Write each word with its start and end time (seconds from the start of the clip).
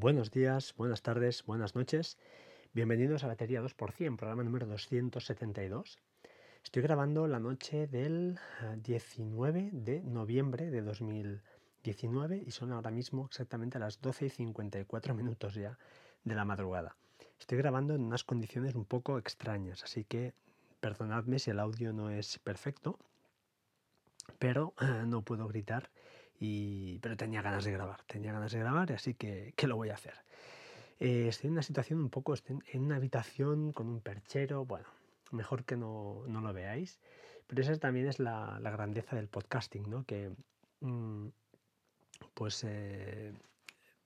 Buenos 0.00 0.30
días, 0.30 0.74
buenas 0.76 1.02
tardes, 1.02 1.44
buenas 1.44 1.74
noches. 1.74 2.18
Bienvenidos 2.72 3.24
a 3.24 3.26
Batería 3.26 3.60
2%, 3.60 4.16
programa 4.16 4.44
número 4.44 4.64
272. 4.64 5.98
Estoy 6.62 6.82
grabando 6.82 7.26
la 7.26 7.40
noche 7.40 7.88
del 7.88 8.38
19 8.76 9.58
eh, 9.58 9.70
de 9.72 10.00
noviembre 10.04 10.70
de 10.70 10.82
2019 10.82 12.44
y 12.46 12.52
son 12.52 12.70
ahora 12.70 12.92
mismo 12.92 13.26
exactamente 13.26 13.80
las 13.80 14.00
12 14.00 14.26
y 14.26 14.30
54 14.30 15.14
minutos 15.14 15.54
ya 15.54 15.76
de 16.22 16.34
la 16.36 16.44
madrugada. 16.44 16.94
Estoy 17.40 17.58
grabando 17.58 17.96
en 17.96 18.02
unas 18.02 18.22
condiciones 18.22 18.76
un 18.76 18.84
poco 18.84 19.18
extrañas, 19.18 19.82
así 19.82 20.04
que 20.04 20.32
perdonadme 20.78 21.40
si 21.40 21.50
el 21.50 21.58
audio 21.58 21.92
no 21.92 22.08
es 22.08 22.38
perfecto, 22.38 23.00
pero 24.38 24.74
eh, 24.80 25.02
no 25.08 25.22
puedo 25.22 25.48
gritar 25.48 25.90
y, 26.38 26.98
pero 27.00 27.16
tenía 27.16 27.42
ganas 27.42 27.64
de 27.64 27.72
grabar, 27.72 28.02
tenía 28.04 28.32
ganas 28.32 28.52
de 28.52 28.58
grabar, 28.58 28.92
así 28.92 29.14
que, 29.14 29.52
que 29.56 29.66
lo 29.66 29.76
voy 29.76 29.90
a 29.90 29.94
hacer. 29.94 30.14
Eh, 31.00 31.26
estoy 31.28 31.48
en 31.48 31.52
una 31.52 31.62
situación 31.62 32.00
un 32.00 32.10
poco, 32.10 32.34
en 32.48 32.82
una 32.82 32.96
habitación 32.96 33.72
con 33.72 33.88
un 33.88 34.00
perchero, 34.00 34.64
bueno, 34.64 34.88
mejor 35.30 35.64
que 35.64 35.76
no, 35.76 36.22
no 36.26 36.40
lo 36.40 36.52
veáis, 36.52 36.98
pero 37.46 37.62
esa 37.62 37.76
también 37.78 38.06
es 38.06 38.18
la, 38.18 38.58
la 38.60 38.70
grandeza 38.70 39.16
del 39.16 39.28
podcasting, 39.28 39.88
¿no? 39.88 40.04
Que 40.04 40.30
mm, 40.80 41.28
pues 42.34 42.64
eh, 42.64 43.32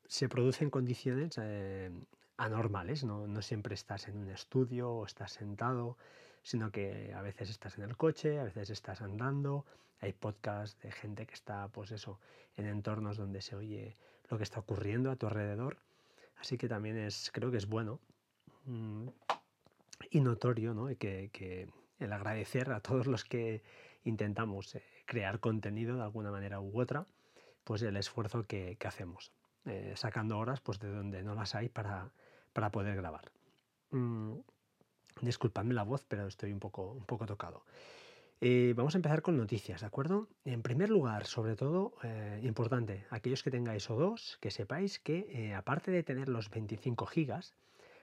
se 0.07 0.29
produce 0.29 0.65
en 0.65 0.71
condiciones 0.71 1.39
eh, 1.41 1.91
anormales, 2.37 3.05
¿no? 3.05 3.27
no 3.27 3.43
siempre 3.43 3.75
estás 3.75 4.09
en 4.09 4.19
un 4.19 4.29
estudio 4.29 4.91
o 4.91 5.07
estás 5.07 5.33
sentado, 5.33 5.97
sino 6.43 6.71
que 6.71 7.13
a 7.15 7.23
veces 7.23 7.51
estás 7.51 7.79
en 7.79 7.85
el 7.85 7.97
coche, 7.97 8.39
a 8.39 8.45
veces 8.45 8.71
estás 8.71 9.01
andando, 9.01 9.65
hay 10.01 10.13
podcasts 10.13 10.81
de 10.83 10.91
gente 10.91 11.27
que 11.27 11.35
está, 11.35 11.69
pues 11.69 11.93
eso, 11.93 12.19
en 12.57 12.67
entornos 12.67 13.17
donde 13.17 13.41
se 13.41 13.55
oye 13.55 13.97
lo 14.29 14.37
que 14.37 14.45
está 14.45 14.61
ocurriendo 14.61 15.11
a 15.11 15.17
tu 15.17 15.27
alrededor. 15.27 15.79
Así 16.37 16.59
que 16.59 16.69
también 16.69 16.99
es, 16.99 17.31
creo 17.33 17.53
que 17.53 17.57
es 17.57 17.67
bueno 17.67 18.01
mm, 18.65 19.09
y 20.11 20.21
notorio, 20.21 20.75
¿no? 20.75 20.91
Y 20.91 20.97
que, 20.97 21.69
el 22.01 22.13
agradecer 22.13 22.73
a 22.73 22.81
todos 22.81 23.07
los 23.07 23.25
que 23.25 23.63
intentamos 24.03 24.75
eh, 24.75 24.83
crear 25.07 25.39
contenido 25.39 25.97
de 25.97 26.03
alguna 26.03 26.33
manera 26.33 26.61
u 26.61 26.81
otra, 26.81 27.07
pues 27.63 27.83
el 27.83 27.97
esfuerzo 27.97 28.45
que, 28.45 28.77
hacemos, 28.85 29.31
eh, 29.67 29.93
sacando 29.95 30.37
horas 30.37 30.61
pues 30.61 30.81
de 30.81 30.89
donde 30.89 31.23
no 31.23 31.37
las 31.37 31.55
hay 31.55 31.69
para, 31.69 32.11
para 32.53 32.73
poder 32.73 32.97
grabar. 32.97 33.31
Mm, 33.93 34.39
disculpadme 35.21 35.75
la 35.75 35.83
voz, 35.83 36.05
pero 36.09 36.27
estoy 36.27 36.53
un 36.53 36.61
poco, 36.61 36.93
un 36.93 37.05
poco 37.05 37.27
tocado. 37.27 37.65
Eh, 38.45 38.75
vamos 38.77 38.97
a 38.97 38.99
empezar 38.99 39.23
con 39.23 39.37
noticias, 39.37 39.83
¿de 39.83 39.87
acuerdo? 39.87 40.27
En 40.45 40.63
primer 40.63 40.91
lugar, 40.91 41.27
sobre 41.27 41.55
todo, 41.55 41.93
eh, 42.03 42.41
importante, 42.43 43.07
aquellos 43.11 43.45
que 43.45 43.53
tengáis 43.53 43.89
O2, 43.89 44.39
que 44.41 44.51
sepáis 44.51 44.99
que 44.99 45.29
eh, 45.31 45.55
aparte 45.55 45.93
de 45.93 46.03
tener 46.03 46.29
los 46.29 46.51
25 46.51 47.07
gigas, 47.07 47.55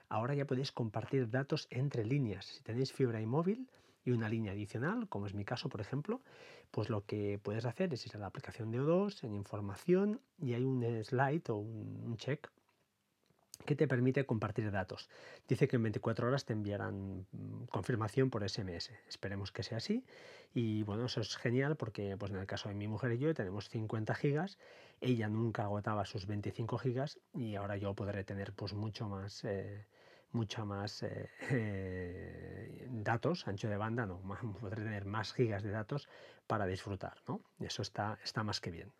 ahora 0.08 0.32
ya 0.34 0.46
podéis 0.46 0.72
compartir 0.72 1.28
datos 1.28 1.68
entre 1.70 2.06
líneas. 2.06 2.46
Si 2.46 2.62
tenéis 2.62 2.90
fibra 2.90 3.20
y 3.20 3.26
móvil 3.26 3.68
y 4.02 4.12
una 4.12 4.30
línea 4.30 4.52
adicional, 4.52 5.10
como 5.10 5.26
es 5.26 5.34
mi 5.34 5.44
caso, 5.44 5.68
por 5.68 5.82
ejemplo, 5.82 6.22
pues 6.70 6.88
lo 6.88 7.04
que 7.04 7.38
puedes 7.42 7.66
hacer 7.66 7.92
es 7.92 8.06
ir 8.06 8.16
a 8.16 8.18
la 8.18 8.28
aplicación 8.28 8.70
de 8.70 8.80
O2 8.80 9.24
en 9.24 9.34
información 9.34 10.22
y 10.38 10.54
hay 10.54 10.64
un 10.64 11.04
slide 11.04 11.50
o 11.50 11.56
un 11.56 12.16
check 12.16 12.48
que 13.64 13.76
te 13.76 13.88
permite 13.88 14.24
compartir 14.26 14.70
datos. 14.70 15.08
Dice 15.48 15.68
que 15.68 15.76
en 15.76 15.82
24 15.84 16.28
horas 16.28 16.44
te 16.44 16.52
enviarán 16.52 17.26
mm, 17.32 17.64
confirmación 17.70 18.30
por 18.30 18.48
SMS. 18.48 18.90
Esperemos 19.08 19.52
que 19.52 19.62
sea 19.62 19.78
así. 19.78 20.04
Y 20.52 20.82
bueno, 20.82 21.06
eso 21.06 21.20
es 21.20 21.36
genial 21.36 21.76
porque 21.76 22.16
pues 22.16 22.32
en 22.32 22.38
el 22.38 22.46
caso 22.46 22.68
de 22.68 22.74
mi 22.74 22.88
mujer 22.88 23.12
y 23.12 23.18
yo 23.18 23.34
tenemos 23.34 23.68
50 23.68 24.14
gigas. 24.14 24.58
Ella 25.00 25.28
nunca 25.28 25.64
agotaba 25.64 26.04
sus 26.04 26.26
25 26.26 26.78
gigas 26.78 27.18
y 27.34 27.54
ahora 27.54 27.76
yo 27.76 27.94
podré 27.94 28.24
tener 28.24 28.52
pues 28.52 28.74
mucho 28.74 29.08
más... 29.08 29.44
Eh, 29.44 29.86
mucha 30.32 30.64
más 30.64 31.02
eh, 31.02 31.28
eh, 31.50 32.86
datos, 32.88 33.48
ancho 33.48 33.68
de 33.68 33.76
banda, 33.76 34.06
no, 34.06 34.20
podré 34.60 34.82
tener 34.82 35.04
más 35.04 35.32
gigas 35.32 35.62
de 35.62 35.70
datos 35.70 36.08
para 36.46 36.66
disfrutar, 36.66 37.18
¿no? 37.26 37.40
Eso 37.58 37.82
está, 37.82 38.18
está 38.22 38.44
más 38.44 38.60
que 38.60 38.70
bien. 38.70 38.92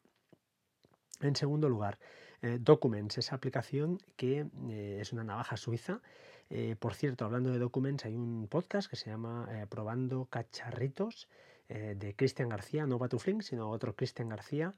En 1.21 1.37
segundo 1.37 1.69
lugar, 1.69 1.99
eh, 2.43 2.59
Documents, 2.61 3.19
esa 3.19 3.35
aplicación 3.35 3.99
que 4.17 4.47
eh, 4.71 4.99
es 5.01 5.13
una 5.13 5.25
navaja 5.25 5.57
suiza. 5.57 6.01
Eh, 6.49 6.77
por 6.79 6.95
cierto, 6.95 7.25
hablando 7.25 7.51
de 7.51 7.59
Documents, 7.59 8.05
hay 8.05 8.15
un 8.15 8.49
podcast 8.49 8.89
que 8.89 8.97
se 8.97 9.11
llama 9.11 9.49
Probando 9.69 10.25
Cacharritos 10.27 11.29
de 11.69 12.17
Cristian 12.17 12.49
García, 12.49 12.85
no 12.85 12.99
Batuflink, 12.99 13.43
sino 13.43 13.71
otro 13.71 13.95
Cristian 13.95 14.29
García, 14.29 14.75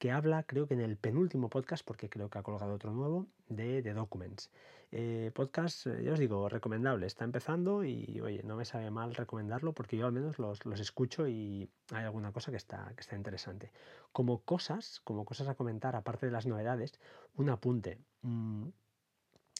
que 0.00 0.10
habla, 0.10 0.44
creo 0.44 0.66
que 0.66 0.72
en 0.72 0.80
el 0.80 0.96
penúltimo 0.96 1.50
podcast, 1.50 1.84
porque 1.84 2.08
creo 2.08 2.30
que 2.30 2.38
ha 2.38 2.42
colgado 2.42 2.72
otro 2.72 2.90
nuevo, 2.90 3.26
de, 3.48 3.82
Documents. 3.92 4.50
Eh, 4.92 5.30
podcast, 5.34 5.86
eh, 5.86 6.02
ya 6.02 6.14
os 6.14 6.18
digo, 6.18 6.48
recomendable, 6.48 7.06
está 7.06 7.24
empezando 7.24 7.84
y 7.84 8.18
oye, 8.22 8.42
no 8.42 8.56
me 8.56 8.64
sabe 8.64 8.90
mal 8.90 9.14
recomendarlo 9.14 9.74
porque 9.74 9.98
yo 9.98 10.06
al 10.06 10.12
menos 10.12 10.38
los, 10.38 10.58
escucho 10.80 11.28
y 11.28 11.68
hay 11.92 12.04
alguna 12.04 12.32
cosa 12.32 12.50
que 12.50 12.56
está, 12.56 12.90
que 12.96 13.02
está 13.02 13.14
interesante. 13.14 13.72
Como 14.10 14.38
cosas, 14.38 15.00
como 15.04 15.26
cosas 15.26 15.48
a 15.48 15.54
comentar, 15.54 15.94
aparte 15.94 16.24
de 16.24 16.32
las 16.32 16.46
novedades, 16.46 16.98
un 17.36 17.50
apunte. 17.50 17.98
Mm, 18.22 18.68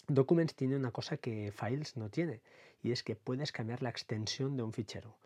Documents 0.09 0.55
tiene 0.55 0.75
una 0.75 0.91
cosa 0.91 1.19
que 1.19 1.53
Files 1.53 1.99
no 1.99 2.09
tiene 2.09 2.41
y 2.83 2.93
es 2.93 3.03
que 3.03 3.15
puedes 3.15 3.53
cambiar 3.53 3.83
la 3.83 3.91
extensión 3.91 4.57
de 4.57 4.63
un 4.63 4.73
fichero. 4.73 5.19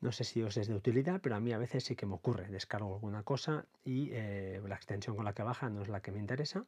No 0.00 0.12
sé 0.12 0.24
si 0.24 0.42
os 0.42 0.56
es 0.56 0.68
de 0.68 0.74
utilidad, 0.74 1.20
pero 1.22 1.36
a 1.36 1.40
mí 1.40 1.52
a 1.52 1.58
veces 1.58 1.84
sí 1.84 1.96
que 1.96 2.06
me 2.06 2.14
ocurre. 2.14 2.48
Descargo 2.48 2.94
alguna 2.94 3.22
cosa 3.22 3.66
y 3.84 4.10
eh, 4.12 4.60
la 4.66 4.74
extensión 4.74 5.16
con 5.16 5.24
la 5.24 5.32
que 5.32 5.42
baja 5.42 5.70
no 5.70 5.82
es 5.82 5.88
la 5.88 6.00
que 6.00 6.12
me 6.12 6.18
interesa 6.18 6.66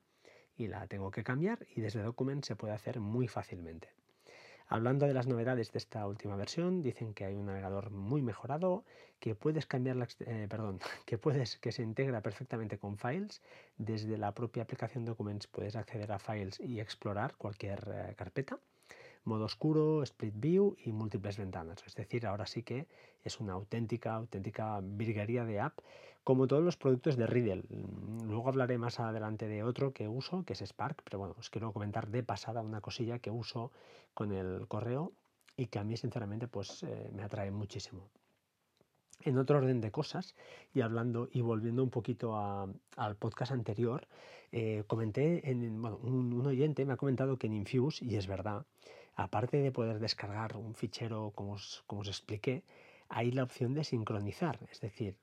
y 0.57 0.69
la 0.69 0.87
tengo 0.87 1.11
que 1.11 1.23
cambiar 1.23 1.67
y 1.75 1.81
desde 1.81 2.03
Document 2.03 2.45
se 2.45 2.57
puede 2.57 2.73
hacer 2.73 3.01
muy 3.01 3.29
fácilmente. 3.29 3.89
Hablando 4.69 5.07
de 5.07 5.15
las 5.15 5.29
novedades 5.29 5.71
de 5.71 5.79
esta 5.79 6.07
última 6.09 6.35
versión, 6.35 6.83
dicen 6.83 7.15
que 7.15 7.25
hay 7.25 7.35
un 7.37 7.47
navegador 7.47 7.91
muy 7.91 8.21
mejorado, 8.21 8.85
que 9.21 9.37
puedes 9.37 9.65
cambiar 9.65 9.95
la, 9.95 10.09
eh, 10.21 10.49
perdón, 10.51 10.81
que 11.07 11.19
puedes 11.19 11.57
que 11.59 11.71
se 11.71 11.83
integra 11.83 12.21
perfectamente 12.21 12.79
con 12.79 12.99
Files. 12.99 13.43
Desde 13.79 14.19
la 14.19 14.33
propia 14.33 14.65
aplicación 14.65 15.05
Documents 15.05 15.47
puedes 15.47 15.77
acceder 15.77 16.11
a 16.11 16.19
Files 16.19 16.59
y 16.59 16.81
explorar 16.81 17.37
cualquier 17.37 17.89
eh, 17.93 18.15
carpeta 18.17 18.59
modo 19.27 19.45
oscuro, 19.45 20.03
split 20.03 20.35
view 20.37 20.77
y 20.85 20.93
múltiples 20.93 21.39
ventanas. 21.39 21.83
Es 21.87 21.95
decir, 21.95 22.27
ahora 22.27 22.47
sí 22.47 22.63
que 22.63 22.87
es 23.25 23.41
una 23.41 23.55
auténtica, 23.55 24.15
auténtica 24.15 24.81
virguería 24.83 25.45
de 25.45 25.61
app, 25.61 25.79
como 26.25 26.47
todos 26.47 26.63
los 26.63 26.77
productos 26.77 27.17
de 27.17 27.27
Riddle. 27.27 27.65
Luego 28.25 28.49
hablaré 28.49 28.79
más 28.79 28.99
adelante 28.99 29.47
de 29.47 29.63
otro 29.63 29.93
que 29.93 30.09
uso, 30.09 30.45
que 30.45 30.55
es 30.55 30.61
Spark, 30.61 31.03
pero 31.05 31.19
bueno, 31.19 31.35
os 31.39 31.51
quiero 31.51 31.73
comentar 31.73 32.09
de 32.09 32.23
pasada 32.23 32.63
una 32.63 32.81
cosilla 32.81 33.19
que 33.19 33.31
uso 33.31 33.71
con 34.15 34.33
el 34.33 34.67
correo 34.67 35.13
y 35.57 35.67
que 35.67 35.79
a 35.79 35.85
mí 35.85 35.97
sinceramente 35.97 36.49
pues 36.49 36.83
eh, 36.83 37.11
me 37.15 37.23
atrae 37.23 37.51
muchísimo. 37.51 38.09
En 39.23 39.39
otro 39.39 39.59
orden 39.59 39.81
de 39.81 39.91
cosas, 39.91 40.35
y 40.75 40.83
hablando 40.83 41.29
y 41.33 41.41
volviendo 41.41 41.83
un 41.83 41.91
poquito 41.91 42.37
al 42.37 43.17
podcast 43.17 43.53
anterior, 43.53 44.07
eh, 44.53 44.85
comenté, 44.87 45.51
en, 45.51 45.81
bueno, 45.81 45.99
un, 46.03 46.47
oyente 46.47 46.85
me 46.85 46.93
ha 46.93 46.97
comentado 46.97 47.39
que 47.39 47.47
en 47.47 47.55
Infuse, 47.55 48.05
y 48.05 48.17
es 48.17 48.27
verdad, 48.27 48.67
aparte 49.16 49.56
de 49.56 49.72
poder 49.72 49.99
descargar 49.99 50.56
un 50.56 50.75
fichero 50.75 51.32
como 51.34 51.54
os, 51.54 51.82
como 51.87 52.03
expliqué, 52.03 52.62
hay 53.09 53.32
la 53.32 53.43
opción 53.43 53.75
de 53.75 53.84
sincronizar, 53.84 54.59
es 54.71 54.81
decir, 54.81 55.16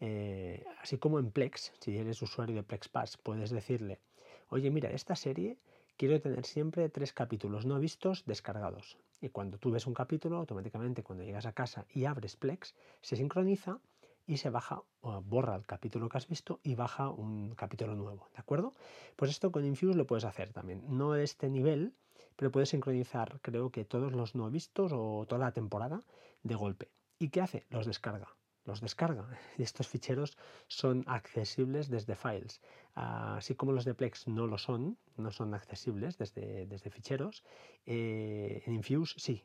eh, 0.00 0.64
así 0.80 0.98
como 0.98 1.18
en 1.18 1.30
Plex, 1.30 1.72
si 1.80 1.96
eres 1.96 2.22
usuario 2.22 2.56
de 2.56 2.62
PlexPass, 2.62 3.16
puedes 3.16 3.50
decirle, 3.50 4.00
oye, 4.48 4.70
mira, 4.70 4.90
esta 4.90 5.16
serie 5.16 5.56
quiero 5.96 6.20
tener 6.20 6.44
siempre 6.44 6.88
tres 6.88 7.12
capítulos 7.12 7.66
no 7.66 7.78
vistos 7.78 8.24
descargados. 8.24 8.98
Y 9.20 9.30
cuando 9.30 9.58
tú 9.58 9.70
ves 9.72 9.86
un 9.86 9.94
capítulo, 9.94 10.36
automáticamente 10.36 11.02
cuando 11.02 11.24
llegas 11.24 11.46
a 11.46 11.52
casa 11.52 11.86
y 11.92 12.04
abres 12.04 12.36
Plex, 12.36 12.74
se 13.02 13.16
sincroniza 13.16 13.80
y 14.26 14.36
se 14.36 14.50
baja 14.50 14.82
o 15.00 15.20
borra 15.22 15.56
el 15.56 15.66
capítulo 15.66 16.08
que 16.08 16.18
has 16.18 16.28
visto 16.28 16.60
y 16.62 16.74
baja 16.74 17.08
un 17.08 17.54
capítulo 17.54 17.96
nuevo, 17.96 18.28
¿de 18.32 18.38
acuerdo? 18.38 18.74
Pues 19.16 19.30
esto 19.30 19.50
con 19.50 19.64
Infuse 19.64 19.96
lo 19.96 20.06
puedes 20.06 20.24
hacer 20.24 20.52
también. 20.52 20.84
No 20.86 21.12
de 21.12 21.24
este 21.24 21.48
nivel, 21.48 21.94
pero 22.38 22.50
puedes 22.50 22.70
sincronizar 22.70 23.40
creo 23.42 23.70
que 23.70 23.84
todos 23.84 24.12
los 24.12 24.34
no 24.34 24.50
vistos 24.50 24.92
o 24.94 25.26
toda 25.28 25.46
la 25.46 25.52
temporada 25.52 26.04
de 26.42 26.54
golpe. 26.54 26.92
¿Y 27.18 27.28
qué 27.28 27.42
hace? 27.42 27.66
Los 27.68 27.84
descarga 27.84 28.28
los 28.68 28.80
descarga. 28.80 29.26
Estos 29.58 29.88
ficheros 29.88 30.36
son 30.68 31.02
accesibles 31.08 31.88
desde 31.88 32.14
Files. 32.14 32.60
Así 32.94 33.56
como 33.56 33.72
los 33.72 33.84
de 33.84 33.94
Plex 33.94 34.28
no 34.28 34.46
lo 34.46 34.58
son, 34.58 34.98
no 35.16 35.32
son 35.32 35.54
accesibles 35.54 36.18
desde, 36.18 36.66
desde 36.66 36.90
ficheros, 36.90 37.42
eh, 37.86 38.62
en 38.66 38.74
Infuse 38.74 39.14
sí. 39.18 39.42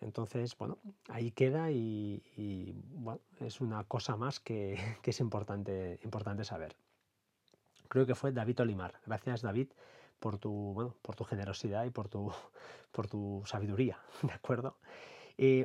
Entonces, 0.00 0.58
bueno, 0.58 0.78
ahí 1.08 1.30
queda 1.30 1.70
y, 1.70 2.82
bueno, 2.90 3.20
es 3.40 3.60
una 3.60 3.84
cosa 3.84 4.16
más 4.16 4.40
que, 4.46 4.76
es 5.02 5.20
importante, 5.20 6.00
importante 6.02 6.44
saber. 6.44 6.76
Creo 7.88 8.04
que 8.06 8.14
fue 8.14 8.32
David 8.32 8.60
Olimar. 8.60 9.00
Gracias, 9.06 9.42
David, 9.42 9.68
por 10.24 10.38
tu, 10.38 10.50
bueno, 10.72 10.96
por 11.02 11.16
tu 11.16 11.24
generosidad 11.24 11.84
y 11.84 11.90
por 11.90 12.08
tu, 12.08 12.32
por 12.92 13.06
tu 13.06 13.42
sabiduría, 13.44 13.98
¿de 14.22 14.32
acuerdo? 14.32 14.78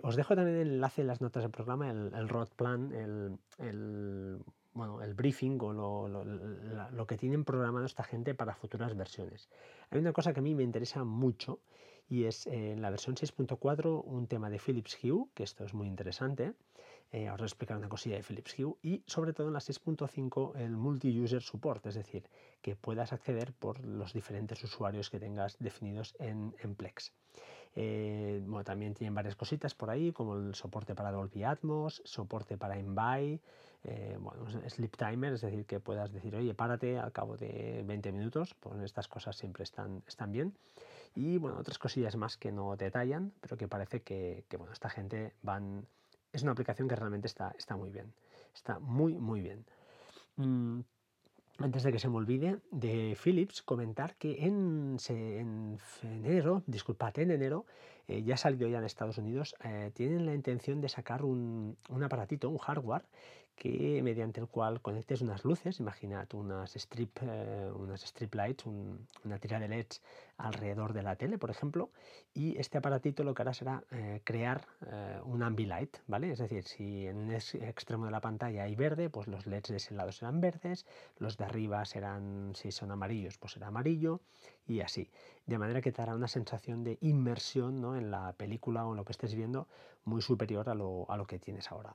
os 0.03 0.15
dejo 0.17 0.35
también 0.35 0.57
el 0.57 0.71
enlace 0.73 0.99
en 0.99 1.07
las 1.07 1.21
notas 1.21 1.43
del 1.43 1.51
programa, 1.51 1.89
el, 1.89 2.27
road 2.27 2.49
plan, 2.57 2.91
el, 2.91 4.43
bueno, 4.73 5.01
el 5.01 5.13
briefing 5.13 5.57
o 5.61 5.71
lo, 5.71 6.25
lo, 6.91 7.07
que 7.07 7.17
tienen 7.17 7.45
programado 7.45 7.85
esta 7.85 8.03
gente 8.03 8.33
para 8.33 8.55
futuras 8.55 8.97
versiones. 8.97 9.47
Hay 9.91 9.99
una 9.99 10.11
cosa 10.11 10.33
que 10.33 10.39
a 10.39 10.43
mí 10.43 10.55
me 10.55 10.63
interesa 10.63 11.05
mucho 11.05 11.59
y 12.09 12.25
es 12.25 12.47
en 12.47 12.81
la 12.81 12.89
versión 12.89 13.15
6.4 13.15 14.01
un 14.03 14.27
tema 14.27 14.49
de 14.49 14.59
Philips 14.59 14.97
Hue, 15.01 15.29
que 15.35 15.43
esto 15.43 15.63
es 15.63 15.73
muy 15.73 15.87
interesante. 15.87 16.53
Eh, 17.11 17.29
os 17.29 17.37
voy 17.37 17.45
a 17.45 17.47
explicar 17.47 17.77
una 17.77 17.89
cosilla 17.89 18.17
de 18.17 18.23
Philips 18.23 18.57
Hue 18.59 18.75
y 18.83 19.03
sobre 19.07 19.33
todo 19.33 19.47
en 19.47 19.53
la 19.53 19.59
6.5 19.59 20.55
el 20.57 20.77
multi-user 20.77 21.41
support, 21.41 21.85
es 21.87 21.95
decir, 21.95 22.29
que 22.61 22.75
puedas 22.75 23.13
acceder 23.13 23.53
por 23.53 23.83
los 23.83 24.13
diferentes 24.13 24.63
usuarios 24.63 25.09
que 25.09 25.19
tengas 25.19 25.57
definidos 25.59 26.15
en, 26.19 26.55
en 26.59 26.75
Plex. 26.75 27.11
Eh, 27.75 28.41
bueno, 28.45 28.63
también 28.63 28.93
tienen 28.93 29.13
varias 29.15 29.35
cositas 29.35 29.73
por 29.73 29.89
ahí, 29.89 30.11
como 30.11 30.35
el 30.35 30.55
soporte 30.55 30.95
para 30.95 31.11
Dolby 31.11 31.43
Atmos, 31.43 32.01
soporte 32.05 32.57
para 32.57 32.77
Envy, 32.77 33.39
eh, 33.83 34.17
bueno, 34.19 34.45
sleep 34.69 34.97
timer, 34.97 35.33
es 35.33 35.41
decir, 35.41 35.65
que 35.65 35.79
puedas 35.79 36.11
decir, 36.11 36.35
oye, 36.35 36.53
párate 36.53 36.99
al 36.99 37.11
cabo 37.11 37.37
de 37.37 37.83
20 37.85 38.11
minutos, 38.11 38.53
pues 38.59 38.81
estas 38.81 39.07
cosas 39.07 39.37
siempre 39.37 39.63
están, 39.63 40.03
están 40.07 40.31
bien. 40.31 40.57
Y 41.15 41.37
bueno, 41.37 41.57
otras 41.57 41.79
cosillas 41.79 42.15
más 42.17 42.37
que 42.37 42.51
no 42.51 42.75
detallan, 42.75 43.33
pero 43.41 43.57
que 43.57 43.67
parece 43.67 44.01
que, 44.01 44.43
que 44.47 44.57
bueno, 44.57 44.73
esta 44.73 44.89
gente 44.89 45.33
van... 45.41 45.87
Es 46.31 46.43
una 46.43 46.51
aplicación 46.51 46.87
que 46.87 46.95
realmente 46.95 47.27
está, 47.27 47.53
está 47.57 47.75
muy 47.75 47.89
bien, 47.89 48.13
está 48.53 48.79
muy, 48.79 49.17
muy 49.17 49.41
bien. 49.41 49.65
Mm, 50.35 50.81
antes 51.59 51.83
de 51.83 51.91
que 51.91 51.99
se 51.99 52.07
me 52.07 52.15
olvide, 52.15 52.59
de 52.71 53.17
Philips, 53.21 53.61
comentar 53.61 54.15
que 54.15 54.45
en, 54.45 54.97
en 55.09 55.77
enero, 56.03 56.63
disculpad, 56.67 57.19
en 57.19 57.31
enero, 57.31 57.65
eh, 58.07 58.23
ya 58.23 58.35
ha 58.35 58.37
salido 58.37 58.67
ya 58.69 58.77
en 58.77 58.85
Estados 58.85 59.17
Unidos, 59.17 59.55
eh, 59.63 59.91
tienen 59.93 60.25
la 60.25 60.33
intención 60.33 60.79
de 60.79 60.87
sacar 60.87 61.23
un, 61.23 61.77
un, 61.89 62.03
aparatito, 62.03 62.49
un 62.49 62.59
hardware, 62.59 63.03
que 63.59 64.01
mediante 64.01 64.39
el 64.39 64.47
cual 64.47 64.81
conectes 64.81 65.21
unas 65.21 65.43
luces, 65.43 65.79
imaginad 65.79 66.33
unas 66.33 66.75
strip, 66.77 67.19
eh, 67.21 67.69
unas 67.75 68.01
strip 68.03 68.33
lights, 68.33 68.65
una 68.65 69.37
tira 69.37 69.59
de 69.59 69.67
LEDs 69.67 70.01
alrededor 70.37 70.93
de 70.93 71.03
la 71.03 71.17
tele, 71.17 71.37
por 71.37 71.51
ejemplo, 71.51 71.89
y 72.33 72.57
este 72.57 72.77
aparatito 72.77 73.25
lo 73.25 73.33
que 73.33 73.41
hará 73.41 73.53
será 73.53 73.83
eh, 73.91 74.21
crear 74.23 74.65
eh, 74.87 75.19
un 75.25 75.43
ambilight, 75.43 75.97
¿vale? 76.07 76.31
Es 76.31 76.39
decir, 76.39 76.63
si 76.63 77.05
en 77.05 77.17
un 77.17 77.31
extremo 77.31 78.05
de 78.05 78.11
la 78.11 78.21
pantalla 78.21 78.63
hay 78.63 78.75
verde, 78.75 79.09
pues 79.09 79.27
los 79.27 79.45
LEDs 79.45 79.69
de 79.69 79.77
ese 79.77 79.93
lado 79.93 80.13
serán 80.13 80.39
verdes, 80.39 80.85
los 81.17 81.35
de 81.35 81.43
arriba 81.43 81.83
serán, 81.83 82.53
si 82.55 82.71
son 82.71 82.91
amarillos, 82.91 83.37
pues 83.37 83.53
será 83.53 83.67
amarillo, 83.67 84.21
y 84.65 84.79
así. 84.79 85.09
De 85.45 85.57
manera 85.57 85.81
que 85.81 85.91
te 85.91 86.01
dará 86.01 86.15
una 86.15 86.29
sensación 86.29 86.85
de 86.85 86.97
inmersión 87.01 87.81
¿no? 87.81 87.97
en 87.97 88.09
la 88.09 88.31
película 88.33 88.85
o 88.85 88.91
en 88.91 88.97
lo 88.97 89.03
que 89.03 89.11
estés 89.11 89.35
viendo 89.35 89.67
muy 90.05 90.21
superior 90.21 90.69
a 90.69 90.75
lo, 90.75 91.05
a 91.09 91.17
lo 91.17 91.25
que 91.25 91.39
tienes 91.39 91.69
ahora. 91.71 91.93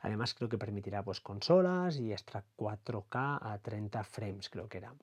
Además 0.00 0.34
creo 0.34 0.48
que 0.48 0.58
permitirá 0.58 1.02
pues 1.02 1.20
consolas 1.20 1.98
y 1.98 2.12
extra 2.12 2.44
4K 2.56 3.38
a 3.40 3.58
30 3.62 4.04
frames 4.04 4.48
creo 4.48 4.68
que 4.68 4.78
era. 4.78 4.94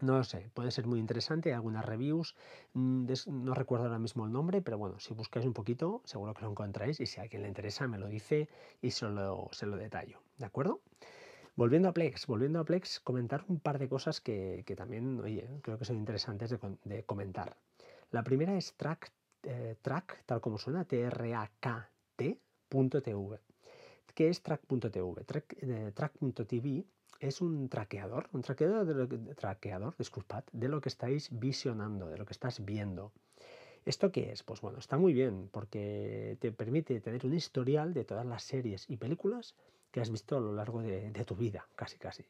No 0.00 0.16
lo 0.16 0.22
sé, 0.22 0.48
puede 0.54 0.70
ser 0.70 0.86
muy 0.86 1.00
interesante, 1.00 1.52
algunas 1.52 1.84
reviews, 1.84 2.36
mm, 2.72 3.10
no 3.26 3.52
recuerdo 3.54 3.86
ahora 3.86 3.98
mismo 3.98 4.26
el 4.26 4.32
nombre, 4.32 4.62
pero 4.62 4.78
bueno, 4.78 5.00
si 5.00 5.12
buscáis 5.12 5.44
un 5.44 5.54
poquito, 5.54 6.02
seguro 6.04 6.34
que 6.34 6.42
lo 6.42 6.50
encontráis 6.50 7.00
y 7.00 7.06
si 7.06 7.18
a 7.18 7.24
alguien 7.24 7.42
le 7.42 7.48
interesa 7.48 7.88
me 7.88 7.98
lo 7.98 8.06
dice 8.06 8.48
y 8.80 8.92
se 8.92 9.08
lo, 9.08 9.48
se 9.50 9.66
lo 9.66 9.76
detallo, 9.76 10.20
¿de 10.36 10.46
acuerdo? 10.46 10.82
Volviendo 11.58 11.88
a 11.88 11.92
Plex, 11.92 12.28
volviendo 12.28 12.60
a 12.60 12.64
Plex, 12.64 13.00
comentar 13.00 13.44
un 13.48 13.58
par 13.58 13.80
de 13.80 13.88
cosas 13.88 14.20
que, 14.20 14.62
también, 14.76 15.18
oye, 15.18 15.48
creo 15.62 15.76
que 15.76 15.84
son 15.84 15.96
interesantes 15.96 16.56
de, 16.84 17.02
comentar. 17.02 17.56
La 18.12 18.22
primera 18.22 18.56
es 18.56 18.74
track, 18.76 19.10
eh, 19.42 19.74
track 19.82 20.22
tal 20.24 20.40
como 20.40 20.58
suena, 20.58 20.84
T-R-A-K-T.tv. 20.84 21.88
¿Qué 24.18 24.28
es 24.30 24.42
track.tv? 24.42 25.24
Track.tv 25.24 25.92
track 25.94 26.14
es 27.20 27.40
un 27.40 27.68
traqueador, 27.68 28.28
un 28.32 28.42
traqueador 28.42 28.84
de, 28.84 28.94
lo 28.94 29.08
que, 29.08 29.16
traqueador, 29.16 29.94
de 29.96 30.68
lo 30.68 30.80
que 30.80 30.88
estáis 30.88 31.28
visionando, 31.30 32.08
de 32.08 32.18
lo 32.18 32.26
que 32.26 32.32
estás 32.32 32.64
viendo. 32.64 33.12
¿Esto 33.86 34.10
qué 34.10 34.32
es? 34.32 34.42
Pues 34.42 34.60
bueno, 34.60 34.80
está 34.80 34.98
muy 34.98 35.12
bien 35.12 35.48
porque 35.52 36.36
te 36.40 36.50
permite 36.50 37.00
tener 37.00 37.24
un 37.26 37.34
historial 37.34 37.94
de 37.94 38.04
todas 38.04 38.26
las 38.26 38.42
series 38.42 38.90
y 38.90 38.96
películas 38.96 39.54
que 39.92 40.00
has 40.00 40.10
visto 40.10 40.36
a 40.36 40.40
lo 40.40 40.52
largo 40.52 40.82
de, 40.82 41.12
tu 41.24 41.36
vida, 41.36 41.68
casi 41.76 41.96
casi. 41.96 42.24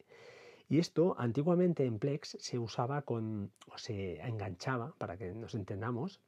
Y 0.69 0.77
esto 0.77 1.15
antiguamente 1.17 1.85
en 1.85 1.97
Plex 1.97 2.37
se 2.39 2.59
usaba 2.59 3.01
con, 3.01 3.51
o 3.73 3.79
se 3.79 4.21
enganchaba, 4.21 4.93
para 4.99 5.17
que 5.17 5.33
nos 5.33 5.55
entendamos, 5.55 6.21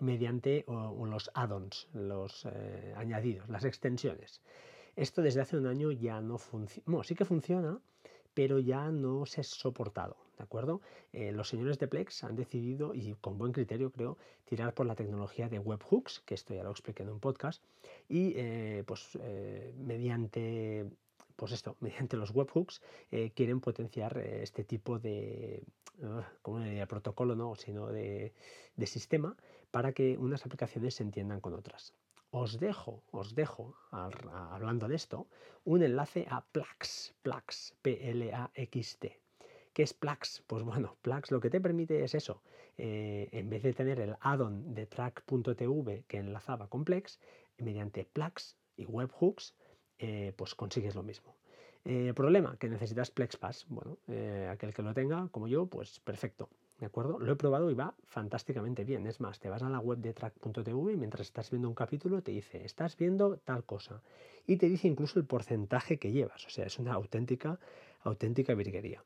mediante 0.00 0.64
los 0.68 1.30
add-ons, 1.34 1.88
los 1.92 2.46
eh, 2.46 2.94
añadidos, 2.96 3.48
las 3.48 3.64
extensiones. 3.64 4.40
Esto 4.96 5.22
desde 5.22 5.40
hace 5.40 5.56
un 5.56 5.66
año 5.66 5.90
ya 5.90 6.20
no 6.20 6.38
funciona. 6.38 7.02
Sí 7.04 7.14
que 7.14 7.24
funciona, 7.24 7.80
pero 8.32 8.58
ya 8.58 8.90
no 8.90 9.26
se 9.26 9.40
ha 9.40 9.44
soportado, 9.44 10.16
¿de 10.38 10.44
acuerdo? 10.44 10.80
Eh, 11.12 11.32
los 11.32 11.48
señores 11.48 11.78
de 11.78 11.88
Plex 11.88 12.24
han 12.24 12.36
decidido, 12.36 12.94
y 12.94 13.14
con 13.20 13.38
buen 13.38 13.52
criterio 13.52 13.90
creo, 13.90 14.18
tirar 14.44 14.74
por 14.74 14.86
la 14.86 14.94
tecnología 14.94 15.48
de 15.48 15.58
webhooks, 15.58 16.20
que 16.20 16.34
esto 16.34 16.54
ya 16.54 16.62
lo 16.62 16.70
expliqué 16.70 17.02
en 17.02 17.10
un 17.10 17.20
podcast, 17.20 17.62
y 18.08 18.32
eh, 18.36 18.84
pues 18.86 19.18
mediante 19.76 20.86
pues 21.36 21.50
esto, 21.52 21.76
mediante 21.80 22.16
los 22.16 22.30
webhooks 22.30 22.80
quieren 23.34 23.60
potenciar 23.60 24.18
este 24.18 24.62
tipo 24.62 25.00
de, 25.00 25.64
como 26.42 26.60
de 26.60 26.86
protocolo, 26.86 27.34
no, 27.34 27.54
sino 27.54 27.88
de, 27.88 28.32
de 28.76 28.86
sistema 28.86 29.36
para 29.70 29.92
que 29.92 30.16
unas 30.18 30.44
aplicaciones 30.44 30.94
se 30.94 31.02
entiendan 31.02 31.40
con 31.40 31.54
otras 31.54 31.94
os 32.36 32.58
dejo, 32.58 33.04
os 33.12 33.36
dejo, 33.36 33.76
hablando 33.92 34.88
de 34.88 34.96
esto, 34.96 35.28
un 35.64 35.84
enlace 35.84 36.26
a 36.28 36.40
Plax, 36.44 37.14
Plax, 37.22 37.76
P-L-A-X-T. 37.80 39.20
¿Qué 39.72 39.82
es 39.84 39.94
Plax? 39.94 40.42
Pues 40.48 40.64
bueno, 40.64 40.96
Plax 41.02 41.30
lo 41.30 41.38
que 41.38 41.48
te 41.48 41.60
permite 41.60 42.02
es 42.02 42.12
eso. 42.16 42.42
Eh, 42.76 43.28
en 43.30 43.48
vez 43.50 43.62
de 43.62 43.72
tener 43.72 44.00
el 44.00 44.16
add-on 44.18 44.74
de 44.74 44.86
track.tv 44.86 46.06
que 46.08 46.18
enlazaba 46.18 46.66
con 46.66 46.84
Plex, 46.84 47.20
mediante 47.58 48.04
Plax 48.04 48.56
y 48.76 48.84
webhooks, 48.86 49.54
eh, 50.00 50.32
pues 50.36 50.56
consigues 50.56 50.96
lo 50.96 51.04
mismo. 51.04 51.36
Eh, 51.84 52.12
problema, 52.14 52.56
que 52.58 52.68
necesitas 52.68 53.10
PlexPass. 53.10 53.66
Bueno, 53.68 53.98
aquel 54.50 54.72
que 54.72 54.82
lo 54.82 54.94
tenga, 54.94 55.28
como 55.28 55.48
yo, 55.48 55.66
pues 55.66 56.00
perfecto. 56.00 56.48
¿De 56.78 56.86
acuerdo? 56.86 57.18
Lo 57.18 57.32
he 57.32 57.36
probado 57.36 57.70
y 57.70 57.74
va 57.74 57.94
fantásticamente 58.04 58.84
bien. 58.84 59.06
Es 59.06 59.20
más, 59.20 59.38
te 59.38 59.48
vas 59.48 59.62
a 59.62 59.70
la 59.70 59.78
web 59.78 59.98
de 59.98 60.12
track.tv 60.12 60.92
y 60.92 60.96
mientras 60.96 61.26
estás 61.26 61.50
viendo 61.50 61.68
un 61.68 61.74
capítulo 61.74 62.22
te 62.22 62.32
dice, 62.32 62.64
estás 62.64 62.96
viendo 62.96 63.36
tal 63.38 63.64
cosa. 63.64 64.02
Y 64.46 64.56
te 64.56 64.68
dice 64.68 64.88
incluso 64.88 65.18
el 65.18 65.24
porcentaje 65.24 65.98
que 65.98 66.10
llevas. 66.10 66.44
O 66.46 66.50
sea, 66.50 66.66
es 66.66 66.78
una 66.78 66.94
auténtica, 66.94 67.60
auténtica 68.02 68.54
virguería. 68.54 69.02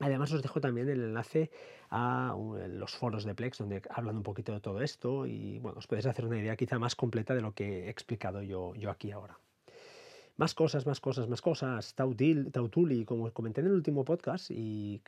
Además 0.00 0.32
os 0.32 0.42
dejo 0.42 0.60
también 0.60 0.88
el 0.88 1.02
enlace 1.02 1.50
a 1.90 2.34
los 2.68 2.96
foros 2.96 3.24
de 3.24 3.34
Plex 3.34 3.58
donde 3.58 3.82
hablan 3.90 4.16
un 4.16 4.22
poquito 4.24 4.52
de 4.52 4.60
todo 4.60 4.82
esto 4.82 5.26
y 5.26 5.58
bueno, 5.60 5.78
os 5.78 5.86
podéis 5.86 6.06
hacer 6.06 6.24
una 6.24 6.38
idea 6.38 6.56
quizá 6.56 6.78
más 6.78 6.96
completa 6.96 7.34
de 7.34 7.42
lo 7.42 7.52
que 7.52 7.86
he 7.86 7.90
explicado 7.90 8.42
yo, 8.42 8.74
yo 8.74 8.90
aquí 8.90 9.12
ahora. 9.12 9.38
Más 10.36 10.52
cosas, 10.52 10.84
más 10.84 10.98
cosas, 10.98 11.28
más 11.28 11.40
cosas. 11.40 11.94
Tautuli, 11.94 13.04
como 13.04 13.32
comenté 13.32 13.60
en 13.60 13.68
el 13.68 13.72
último 13.72 14.04
podcast, 14.04 14.50
y 14.50 15.00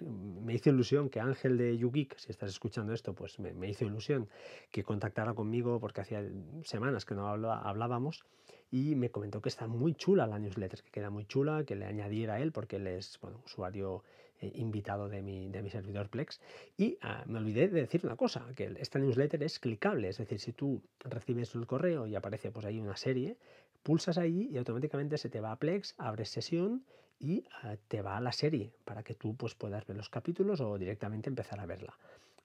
me 0.44 0.54
hizo 0.54 0.70
ilusión 0.70 1.10
que 1.10 1.18
Ángel 1.18 1.58
de 1.58 1.76
YouGeek, 1.76 2.16
si 2.16 2.30
estás 2.30 2.50
escuchando 2.50 2.92
esto, 2.92 3.12
pues 3.12 3.40
me, 3.40 3.68
hizo 3.68 3.84
ilusión 3.84 4.28
que 4.70 4.84
contactara 4.84 5.34
conmigo 5.34 5.80
porque 5.80 6.00
hacía 6.00 6.24
semanas 6.62 7.04
que 7.04 7.16
no 7.16 7.26
hablábamos 7.26 8.24
y 8.70 8.94
me 8.94 9.10
comentó 9.10 9.42
que 9.42 9.48
está 9.48 9.66
muy 9.66 9.94
chula 9.94 10.28
la 10.28 10.38
newsletter, 10.38 10.80
que 10.82 10.90
queda 10.92 11.10
muy 11.10 11.24
chula, 11.24 11.64
que 11.64 11.74
le 11.74 11.86
añadiera 11.86 12.40
él 12.40 12.52
porque 12.52 12.76
él 12.76 12.86
es 12.86 13.18
bueno, 13.20 13.40
usuario 13.44 14.04
eh, 14.40 14.52
invitado 14.54 15.08
de 15.08 15.22
mi, 15.22 15.48
de 15.48 15.62
mi 15.62 15.70
servidor 15.70 16.08
Plex. 16.08 16.40
Y 16.76 16.98
ah, 17.00 17.24
me 17.26 17.38
olvidé 17.38 17.68
de 17.68 17.80
decir 17.80 18.02
una 18.04 18.16
cosa, 18.16 18.44
que 18.54 18.72
esta 18.78 18.98
newsletter 18.98 19.42
es 19.42 19.58
clicable, 19.58 20.08
es 20.08 20.18
decir, 20.18 20.38
si 20.38 20.52
tú 20.52 20.82
recibes 21.00 21.54
el 21.54 21.66
correo 21.66 22.06
y 22.06 22.14
aparece 22.14 22.50
pues 22.50 22.66
ahí 22.66 22.78
una 22.78 22.96
serie, 22.96 23.36
pulsas 23.82 24.18
ahí 24.18 24.48
y 24.50 24.58
automáticamente 24.58 25.18
se 25.18 25.28
te 25.28 25.40
va 25.40 25.52
a 25.52 25.58
Plex, 25.58 25.94
abres 25.98 26.30
sesión 26.30 26.84
y 27.18 27.44
ah, 27.62 27.76
te 27.88 28.02
va 28.02 28.16
a 28.16 28.20
la 28.20 28.32
serie 28.32 28.72
para 28.84 29.02
que 29.02 29.14
tú 29.14 29.36
pues, 29.36 29.54
puedas 29.54 29.86
ver 29.86 29.96
los 29.96 30.10
capítulos 30.10 30.60
o 30.60 30.78
directamente 30.78 31.28
empezar 31.28 31.60
a 31.60 31.66
verla. 31.66 31.96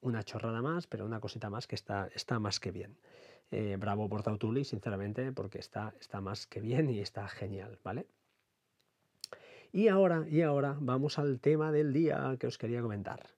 Una 0.02 0.24
chorrada 0.24 0.62
más, 0.62 0.88
pero 0.88 1.06
una 1.06 1.20
cosita 1.20 1.50
más 1.50 1.68
que 1.68 1.76
está, 1.76 2.10
está 2.16 2.40
más 2.40 2.60
que 2.60 2.72
bien. 2.72 2.98
Eh, 3.52 3.76
bravo 3.78 4.08
por 4.08 4.24
Tautuli, 4.24 4.64
sinceramente, 4.64 5.32
porque 5.34 5.60
está, 5.60 5.94
está 6.00 6.22
más 6.22 6.48
que 6.48 6.62
bien 6.62 6.90
y 6.90 7.00
está 7.00 7.28
genial, 7.28 7.78
¿vale? 7.84 8.08
Y 9.74 9.90
ahora, 9.90 10.26
y 10.30 10.42
ahora 10.42 10.78
vamos 10.80 11.20
al 11.20 11.40
tema 11.40 11.72
del 11.72 11.94
día 11.94 12.36
que 12.40 12.48
os 12.48 12.58
quería 12.58 12.82
comentar. 12.82 13.30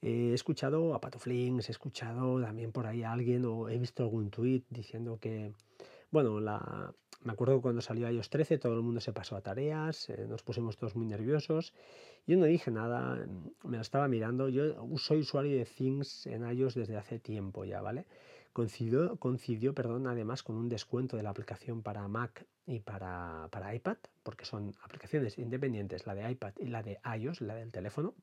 he 0.00 0.32
escuchado 0.32 0.94
a 0.94 1.00
Pato 1.00 1.18
Flings, 1.18 1.68
he 1.68 1.72
escuchado 1.72 2.40
también 2.40 2.72
por 2.72 2.86
ahí 2.86 3.04
a 3.04 3.12
alguien 3.12 3.44
o 3.44 3.68
he 3.68 3.78
visto 3.78 4.02
algún 4.02 4.30
tuit 4.30 4.64
diciendo 4.68 5.18
que, 5.20 5.52
bueno, 6.12 6.38
me 6.40 7.32
acuerdo 7.32 7.56
que 7.56 7.62
cuando 7.62 7.80
salió 7.80 8.08
iOS 8.08 8.30
13 8.30 8.58
todo 8.58 8.74
el 8.74 8.82
mundo 8.82 9.00
se 9.00 9.12
pasó 9.12 9.34
a 9.34 9.40
tareas, 9.40 10.08
eh, 10.10 10.26
nos 10.28 10.42
pusimos 10.42 10.76
todos 10.76 10.94
muy 10.94 11.06
nerviosos. 11.06 11.74
Yo 12.26 12.36
no 12.36 12.44
dije 12.44 12.70
nada, 12.70 13.26
me 13.64 13.76
lo 13.76 13.82
estaba 13.82 14.06
mirando. 14.06 14.48
Yo 14.48 14.86
soy 14.96 15.20
usuario 15.20 15.56
de 15.56 15.64
Things 15.64 16.26
en 16.26 16.48
iOS 16.48 16.74
desde 16.74 16.96
hace 16.96 17.18
tiempo 17.18 17.64
ya, 17.64 17.80
¿vale? 17.80 18.06
coincidió, 18.52 19.16
coincidió 19.16 19.74
perdón, 19.74 20.06
además 20.06 20.42
con 20.42 20.56
un 20.56 20.68
descuento 20.68 21.16
de 21.16 21.22
la 21.22 21.30
aplicación 21.30 21.82
para 21.82 22.06
Mac 22.08 22.46
y 22.66 22.80
para, 22.80 23.48
para 23.50 23.74
iPad, 23.74 23.96
porque 24.22 24.44
son 24.44 24.74
aplicaciones 24.82 25.38
independientes, 25.38 26.06
la 26.06 26.14
de 26.14 26.30
iPad 26.30 26.52
y 26.58 26.66
la 26.66 26.82
de 26.82 26.98
iOS, 27.18 27.40
la 27.40 27.54
del 27.54 27.72
teléfono, 27.72 28.14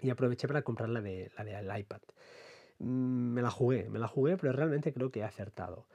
y 0.00 0.10
aproveché 0.10 0.48
para 0.48 0.62
comprar 0.62 0.88
la 0.88 1.00
de 1.00 1.30
la 1.36 1.44
del 1.44 1.78
iPad. 1.78 2.00
Mm, 2.78 3.32
me 3.32 3.42
la 3.42 3.50
jugué, 3.50 3.88
me 3.90 3.98
la 3.98 4.08
jugué, 4.08 4.36
pero 4.36 4.52
realmente 4.52 4.92
creo 4.92 5.10
que 5.10 5.20
he 5.20 5.24
acertado. 5.24 5.86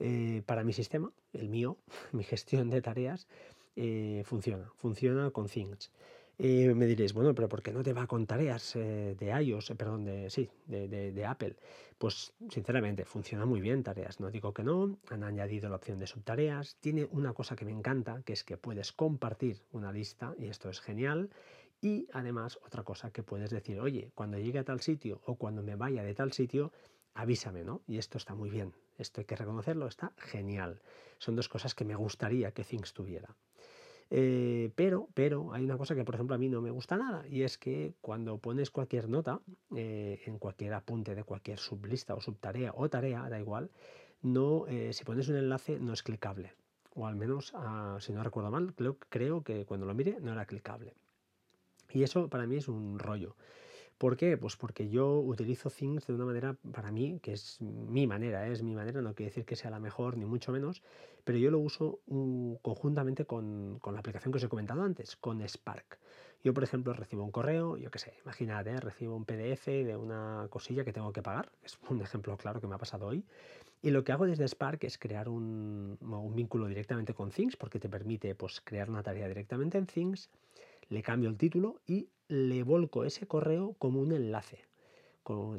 Eh, 0.00 0.42
para 0.46 0.64
mi 0.64 0.72
sistema, 0.72 1.12
el 1.34 1.48
mío, 1.48 1.76
mi 2.12 2.24
gestión 2.24 2.70
de 2.70 2.80
tareas, 2.80 3.28
eh, 3.76 4.22
funciona, 4.24 4.70
funciona 4.74 5.30
con 5.30 5.46
Things. 5.46 5.90
Eh, 6.38 6.72
me 6.74 6.86
diréis, 6.86 7.12
bueno, 7.12 7.34
pero 7.34 7.50
¿por 7.50 7.62
qué 7.62 7.70
no 7.70 7.82
te 7.82 7.92
va 7.92 8.06
con 8.06 8.26
tareas 8.26 8.72
de 8.72 9.42
iOS, 9.42 9.74
perdón, 9.76 10.06
de, 10.06 10.30
sí, 10.30 10.48
de, 10.66 10.88
de, 10.88 11.24
Apple? 11.26 11.54
Pues 11.98 12.32
sinceramente, 12.48 13.04
funciona 13.04 13.44
muy 13.44 13.60
bien 13.60 13.82
tareas, 13.82 14.20
no 14.20 14.30
digo 14.30 14.54
que 14.54 14.64
no, 14.64 14.98
han 15.10 15.22
añadido 15.22 15.68
la 15.68 15.76
opción 15.76 15.98
de 15.98 16.06
subtareas, 16.06 16.76
tiene 16.80 17.06
una 17.12 17.34
cosa 17.34 17.56
que 17.56 17.66
me 17.66 17.72
encanta, 17.72 18.22
que 18.24 18.32
es 18.32 18.42
que 18.42 18.56
puedes 18.56 18.90
compartir 18.92 19.60
una 19.72 19.92
lista, 19.92 20.34
y 20.38 20.46
esto 20.46 20.70
es 20.70 20.80
genial, 20.80 21.28
y 21.82 22.06
además 22.14 22.58
otra 22.64 22.84
cosa 22.84 23.10
que 23.10 23.22
puedes 23.22 23.50
decir, 23.50 23.78
oye, 23.78 24.10
cuando 24.14 24.38
llegue 24.38 24.60
a 24.60 24.64
tal 24.64 24.80
sitio 24.80 25.20
o 25.26 25.34
cuando 25.36 25.62
me 25.62 25.76
vaya 25.76 26.02
de 26.02 26.14
tal 26.14 26.32
sitio, 26.32 26.72
avísame, 27.14 27.64
¿no? 27.64 27.82
Y 27.86 27.98
esto 27.98 28.18
está 28.18 28.34
muy 28.34 28.50
bien, 28.50 28.72
esto 28.98 29.20
hay 29.20 29.24
que 29.24 29.36
reconocerlo, 29.36 29.86
está 29.86 30.12
genial. 30.16 30.80
Son 31.18 31.36
dos 31.36 31.48
cosas 31.48 31.74
que 31.74 31.84
me 31.84 31.94
gustaría 31.94 32.52
que 32.52 32.64
Things 32.64 32.92
tuviera. 32.92 33.34
Eh, 34.12 34.72
pero, 34.74 35.08
pero 35.14 35.52
hay 35.52 35.64
una 35.64 35.78
cosa 35.78 35.94
que, 35.94 36.04
por 36.04 36.16
ejemplo, 36.16 36.34
a 36.34 36.38
mí 36.38 36.48
no 36.48 36.60
me 36.60 36.70
gusta 36.70 36.96
nada, 36.96 37.24
y 37.28 37.42
es 37.42 37.58
que 37.58 37.94
cuando 38.00 38.38
pones 38.38 38.70
cualquier 38.70 39.08
nota 39.08 39.40
eh, 39.76 40.20
en 40.26 40.38
cualquier 40.38 40.74
apunte 40.74 41.14
de 41.14 41.22
cualquier 41.22 41.58
sublista 41.58 42.14
o 42.14 42.20
subtarea 42.20 42.72
o 42.74 42.88
tarea, 42.88 43.28
da 43.28 43.38
igual, 43.38 43.70
no, 44.22 44.66
eh, 44.66 44.92
si 44.92 45.04
pones 45.04 45.28
un 45.28 45.36
enlace 45.36 45.78
no 45.78 45.92
es 45.92 46.02
clicable. 46.02 46.52
O 46.94 47.06
al 47.06 47.14
menos, 47.14 47.52
ah, 47.54 47.98
si 48.00 48.12
no 48.12 48.24
recuerdo 48.24 48.50
mal, 48.50 48.74
creo, 48.74 48.98
creo 49.08 49.42
que 49.42 49.64
cuando 49.64 49.86
lo 49.86 49.94
mire 49.94 50.18
no 50.20 50.32
era 50.32 50.44
clicable. 50.44 50.94
Y 51.92 52.02
eso 52.02 52.28
para 52.28 52.46
mí 52.46 52.56
es 52.56 52.68
un 52.68 52.98
rollo. 52.98 53.36
¿Por 54.00 54.16
qué? 54.16 54.38
Pues 54.38 54.56
porque 54.56 54.88
yo 54.88 55.20
utilizo 55.20 55.68
Things 55.68 56.06
de 56.06 56.14
una 56.14 56.24
manera, 56.24 56.56
para 56.72 56.90
mí, 56.90 57.20
que 57.20 57.34
es 57.34 57.60
mi 57.60 58.06
manera, 58.06 58.48
¿eh? 58.48 58.52
es 58.52 58.62
mi 58.62 58.74
manera, 58.74 59.02
no 59.02 59.14
quiere 59.14 59.28
decir 59.28 59.44
que 59.44 59.56
sea 59.56 59.70
la 59.70 59.78
mejor, 59.78 60.16
ni 60.16 60.24
mucho 60.24 60.52
menos, 60.52 60.82
pero 61.22 61.36
yo 61.36 61.50
lo 61.50 61.58
uso 61.58 62.00
mm, 62.06 62.54
conjuntamente 62.62 63.26
con, 63.26 63.78
con, 63.78 63.92
la 63.92 64.00
aplicación 64.00 64.32
que 64.32 64.38
os 64.38 64.44
he 64.44 64.48
comentado 64.48 64.80
antes, 64.80 65.16
con 65.16 65.46
Spark. 65.46 65.98
Yo, 66.42 66.54
por 66.54 66.64
ejemplo, 66.64 66.94
recibo 66.94 67.22
un 67.22 67.30
correo, 67.30 67.76
yo 67.76 67.90
qué 67.90 67.98
sé, 67.98 68.14
imagínate, 68.24 68.70
¿eh? 68.70 68.80
recibo 68.80 69.14
un 69.14 69.26
PDF 69.26 69.66
de 69.66 69.94
una 69.98 70.46
cosilla 70.48 70.82
que 70.82 70.94
tengo 70.94 71.12
que 71.12 71.20
pagar, 71.20 71.52
es 71.62 71.78
un 71.90 72.00
ejemplo 72.00 72.38
claro 72.38 72.58
que 72.58 72.66
me 72.66 72.76
ha 72.76 72.78
pasado 72.78 73.06
hoy, 73.06 73.22
y 73.82 73.90
lo 73.90 74.02
que 74.02 74.12
hago 74.12 74.24
desde 74.24 74.48
Spark 74.48 74.82
es 74.84 74.96
crear 74.96 75.28
un, 75.28 75.98
un 76.00 76.34
vínculo 76.34 76.68
directamente 76.68 77.12
con 77.12 77.32
Things, 77.32 77.54
porque 77.54 77.78
te 77.78 77.90
permite 77.90 78.34
pues, 78.34 78.62
crear 78.62 78.88
una 78.88 79.02
tarea 79.02 79.28
directamente 79.28 79.76
en 79.76 79.84
Things, 79.84 80.30
le 80.90 81.02
cambio 81.02 81.30
el 81.30 81.38
título 81.38 81.80
y 81.86 82.10
le 82.28 82.62
volco 82.62 83.04
ese 83.04 83.26
correo 83.26 83.74
como 83.78 84.00
un 84.00 84.12
enlace. 84.12 84.66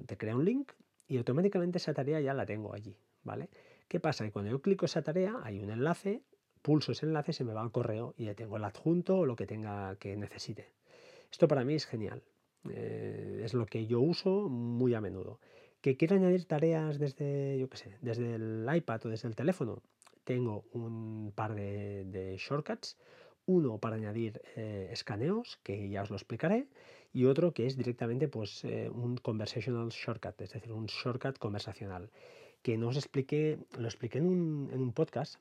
te 0.06 0.18
crea 0.18 0.36
un 0.36 0.46
link 0.46 0.72
y 1.08 1.18
automáticamente 1.18 1.78
esa 1.78 1.94
tarea 1.94 2.20
ya 2.20 2.34
la 2.34 2.46
tengo 2.46 2.74
allí, 2.74 2.96
¿vale? 3.24 3.50
¿Qué 3.88 4.00
pasa? 4.00 4.24
Que 4.26 4.32
cuando 4.32 4.52
yo 4.52 4.62
clico 4.62 4.86
esa 4.86 5.02
tarea 5.02 5.40
hay 5.44 5.60
un 5.60 5.70
enlace, 5.70 6.22
pulso 6.62 6.92
ese 6.92 7.06
enlace, 7.06 7.34
se 7.34 7.44
me 7.44 7.54
va 7.54 7.62
al 7.62 7.72
correo 7.72 8.14
y 8.18 8.26
ya 8.26 8.36
tengo 8.36 8.58
el 8.58 8.64
adjunto 8.64 9.20
o 9.20 9.26
lo 9.26 9.36
que 9.36 9.48
tenga 9.48 9.96
que 9.96 10.16
necesite. 10.16 10.72
Esto 11.32 11.48
para 11.48 11.64
mí 11.64 11.76
es 11.76 11.86
genial. 11.86 12.24
Eh, 12.70 13.42
es 13.44 13.54
lo 13.54 13.66
que 13.66 13.88
yo 13.88 14.02
uso 14.02 14.50
muy 14.50 14.94
a 14.94 15.02
menudo. 15.02 15.40
¿Que 15.80 15.98
quiero 15.98 16.16
añadir 16.16 16.46
tareas 16.46 17.00
desde, 17.00 17.58
yo 17.58 17.70
qué 17.70 17.78
sé, 17.78 17.98
desde 18.02 18.36
el 18.36 18.68
iPad 18.74 19.06
o 19.06 19.10
desde 19.10 19.28
el 19.28 19.36
teléfono? 19.36 19.82
Tengo 20.24 20.66
un 20.74 21.32
par 21.36 21.56
de 21.56 22.36
shortcuts 22.38 22.98
uno 23.46 23.78
para 23.78 23.96
añadir 23.96 24.42
eh, 24.56 24.90
escaneos, 24.92 25.60
que 25.64 25.90
ya 25.90 26.04
os 26.04 26.10
lo 26.10 26.16
explicaré, 26.16 26.68
y 27.14 27.26
otro 27.26 27.54
que 27.54 27.66
es 27.66 27.76
directamente 27.76 28.28
pues, 28.28 28.64
eh, 28.64 28.90
un 28.90 29.18
conversational 29.18 29.90
shortcut, 29.90 30.40
es 30.42 30.54
decir, 30.54 30.72
un 30.72 30.86
shortcut 30.86 31.38
conversacional, 31.38 32.10
que 32.62 32.78
no 32.78 32.90
os 32.90 32.98
expliqué, 32.98 33.60
lo 33.78 33.88
expliqué 33.88 34.20
en 34.20 34.28
un, 34.28 34.70
en 34.72 34.82
un 34.82 34.94
podcast 34.94 35.36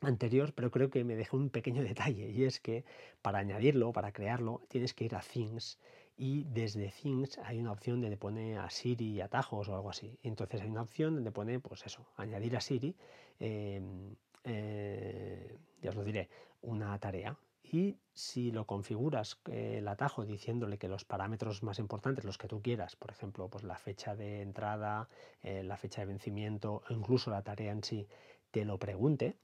anterior, 0.00 0.52
pero 0.54 0.70
creo 0.70 0.90
que 0.90 1.04
me 1.04 1.16
dejó 1.16 1.36
un 1.36 1.50
pequeño 1.50 1.82
detalle, 1.90 2.30
y 2.30 2.44
es 2.44 2.60
que 2.60 2.84
para 3.22 3.38
añadirlo, 3.38 3.92
para 3.92 4.12
crearlo, 4.12 4.62
tienes 4.68 4.94
que 4.94 5.04
ir 5.04 5.14
a 5.14 5.20
Things, 5.20 5.78
y 6.16 6.44
desde 6.44 6.90
Things 6.90 7.38
hay 7.38 7.58
una 7.58 7.72
opción 7.72 8.00
donde 8.00 8.16
pone 8.16 8.58
a 8.58 8.70
Siri 8.70 9.20
atajos 9.20 9.68
o 9.68 9.74
algo 9.74 9.90
así. 9.90 10.18
Entonces 10.22 10.60
hay 10.60 10.68
una 10.68 10.82
opción 10.82 11.14
donde 11.14 11.32
pone, 11.32 11.58
pues 11.60 11.84
eso, 11.86 12.06
añadir 12.16 12.56
a 12.56 12.60
Siri, 12.60 12.94
em, 13.40 14.14
eh, 14.44 15.56
ya 15.82 15.90
os 15.90 15.96
lo 15.96 16.04
diré, 16.04 16.28
una 16.62 16.98
tarea. 16.98 17.36
Y 17.62 17.96
si 18.12 18.52
lo 18.52 18.66
configuras 18.66 19.40
eh, 19.50 19.78
el 19.78 19.88
atajo 19.88 20.24
diciéndole 20.24 20.78
que 20.78 20.86
los 20.86 21.04
parámetros 21.04 21.62
más 21.62 21.78
importantes, 21.78 22.24
los 22.24 22.38
que 22.38 22.46
tú 22.46 22.62
quieras, 22.62 22.94
por 22.94 23.10
ejemplo, 23.10 23.48
pues 23.48 23.64
la 23.64 23.76
fecha 23.76 24.14
de 24.14 24.42
entrada, 24.42 25.08
eh, 25.42 25.64
la 25.64 25.76
fecha 25.76 26.02
de 26.02 26.06
vencimiento, 26.06 26.82
o 26.88 26.92
incluso 26.92 27.30
la 27.30 27.42
tarea 27.42 27.72
en 27.72 27.82
sí, 27.82 28.06
te 28.50 28.64
lo 28.64 28.78
pregunte, 28.78 29.36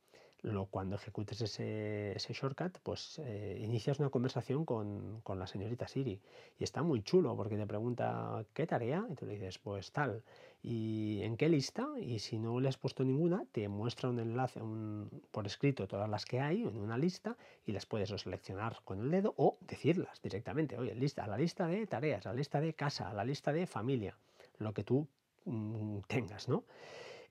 lo, 0.42 0.66
cuando 0.66 0.96
ejecutes 0.96 1.40
ese, 1.40 2.16
shortcut, 2.32 2.78
pues 2.82 3.20
eh, 3.24 3.58
inicias 3.60 3.98
una 3.98 4.10
conversación 4.10 4.64
con, 4.64 5.20
con, 5.22 5.38
la 5.38 5.46
señorita 5.46 5.86
Siri. 5.88 6.20
Y 6.58 6.64
está 6.64 6.82
muy 6.82 7.02
chulo 7.02 7.36
porque 7.36 7.56
te 7.56 7.66
pregunta 7.66 8.44
qué 8.54 8.66
tarea 8.66 9.06
y 9.10 9.14
tú 9.14 9.26
le 9.26 9.34
dices, 9.34 9.58
pues 9.58 9.92
tal. 9.92 10.22
¿Y 10.62 11.20
en 11.22 11.36
qué 11.36 11.48
lista? 11.48 11.88
Y 11.98 12.18
si 12.18 12.38
no 12.38 12.60
le 12.60 12.68
has 12.68 12.76
puesto 12.76 13.02
ninguna, 13.02 13.44
te 13.50 13.68
muestra 13.68 14.10
un 14.10 14.18
enlace 14.18 14.60
un, 14.60 15.08
por 15.30 15.46
escrito 15.46 15.88
todas 15.88 16.08
las 16.08 16.26
que 16.26 16.40
hay 16.40 16.62
en 16.62 16.78
una 16.78 16.98
lista 16.98 17.36
y 17.64 17.72
las 17.72 17.86
puedes 17.86 18.10
seleccionar 18.10 18.78
con 18.84 19.00
el 19.00 19.10
dedo 19.10 19.32
o 19.38 19.56
decirlas 19.62 20.20
directamente. 20.22 20.76
Oye, 20.76 20.94
lista, 20.94 21.24
a 21.24 21.28
la 21.28 21.38
lista 21.38 21.66
de 21.66 21.86
tareas, 21.86 22.26
a 22.26 22.30
la 22.30 22.36
lista 22.36 22.60
de 22.60 22.74
casa, 22.74 23.08
a 23.08 23.14
la 23.14 23.24
lista 23.24 23.52
de 23.52 23.66
familia, 23.66 24.18
lo 24.58 24.74
que 24.74 24.84
tú 24.84 25.06
mm, 25.46 26.00
tengas, 26.08 26.48
¿no? 26.48 26.64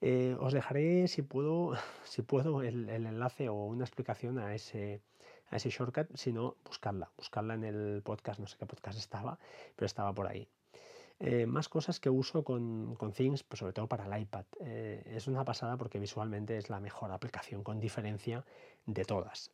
Eh, 0.01 0.35
os 0.39 0.53
dejaré, 0.53 1.07
si 1.07 1.21
puedo, 1.21 1.73
si 2.05 2.21
puedo 2.21 2.61
el, 2.61 2.89
enlace 2.89 3.49
o 3.49 3.65
una 3.65 3.83
explicación 3.83 4.39
a 4.39 4.55
ese, 4.55 5.01
a 5.49 5.57
ese 5.57 5.69
shortcut, 5.69 6.15
si 6.15 6.31
no, 6.31 6.55
buscarla, 6.65 7.11
buscarla 7.17 7.55
en 7.55 7.63
el 7.65 8.01
podcast, 8.03 8.39
no 8.39 8.47
sé 8.47 8.57
qué 8.57 8.65
podcast 8.65 8.97
estaba, 8.97 9.39
pero 9.75 9.85
estaba 9.85 10.13
por 10.13 10.27
ahí. 10.27 10.47
Eh, 11.19 11.45
más 11.45 11.67
cosas 11.67 11.99
que 11.99 12.09
uso 12.09 12.45
con, 12.45 12.95
con 12.95 13.11
Things, 13.11 13.43
pues 13.43 13.59
sobre 13.59 13.73
todo 13.73 13.87
para 13.87 14.05
el 14.05 14.21
iPad. 14.21 14.45
Eh, 14.61 15.03
es 15.05 15.27
una 15.27 15.43
pasada 15.43 15.75
porque 15.75 15.99
visualmente 15.99 16.57
es 16.57 16.69
la 16.69 16.79
mejor 16.79 17.11
aplicación 17.11 17.61
con 17.61 17.81
diferencia 17.81 18.45
de 18.85 19.03
todas. 19.03 19.51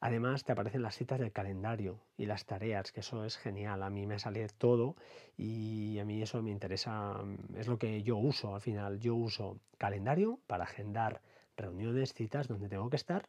Además 0.00 0.44
te 0.44 0.52
aparecen 0.52 0.82
las 0.82 0.96
citas 0.96 1.18
del 1.18 1.32
calendario 1.32 2.00
y 2.18 2.26
las 2.26 2.44
tareas, 2.44 2.92
que 2.92 3.00
eso 3.00 3.24
es 3.24 3.38
genial. 3.38 3.82
A 3.82 3.90
mí 3.90 4.06
me 4.06 4.18
sale 4.18 4.46
todo 4.48 4.94
y 5.36 5.98
a 5.98 6.04
mí 6.04 6.20
eso 6.22 6.42
me 6.42 6.50
interesa, 6.50 7.14
mm, 7.14 7.56
es 7.56 7.66
lo 7.66 7.78
que 7.78 8.02
yo 8.02 8.16
uso 8.16 8.54
al 8.54 8.60
final. 8.60 9.00
Yo 9.00 9.14
uso 9.14 9.58
calendario 9.78 10.38
para 10.46 10.64
agendar 10.64 11.22
reuniones, 11.56 12.12
citas 12.12 12.48
donde 12.48 12.68
tengo 12.68 12.90
que 12.90 12.96
estar 12.96 13.28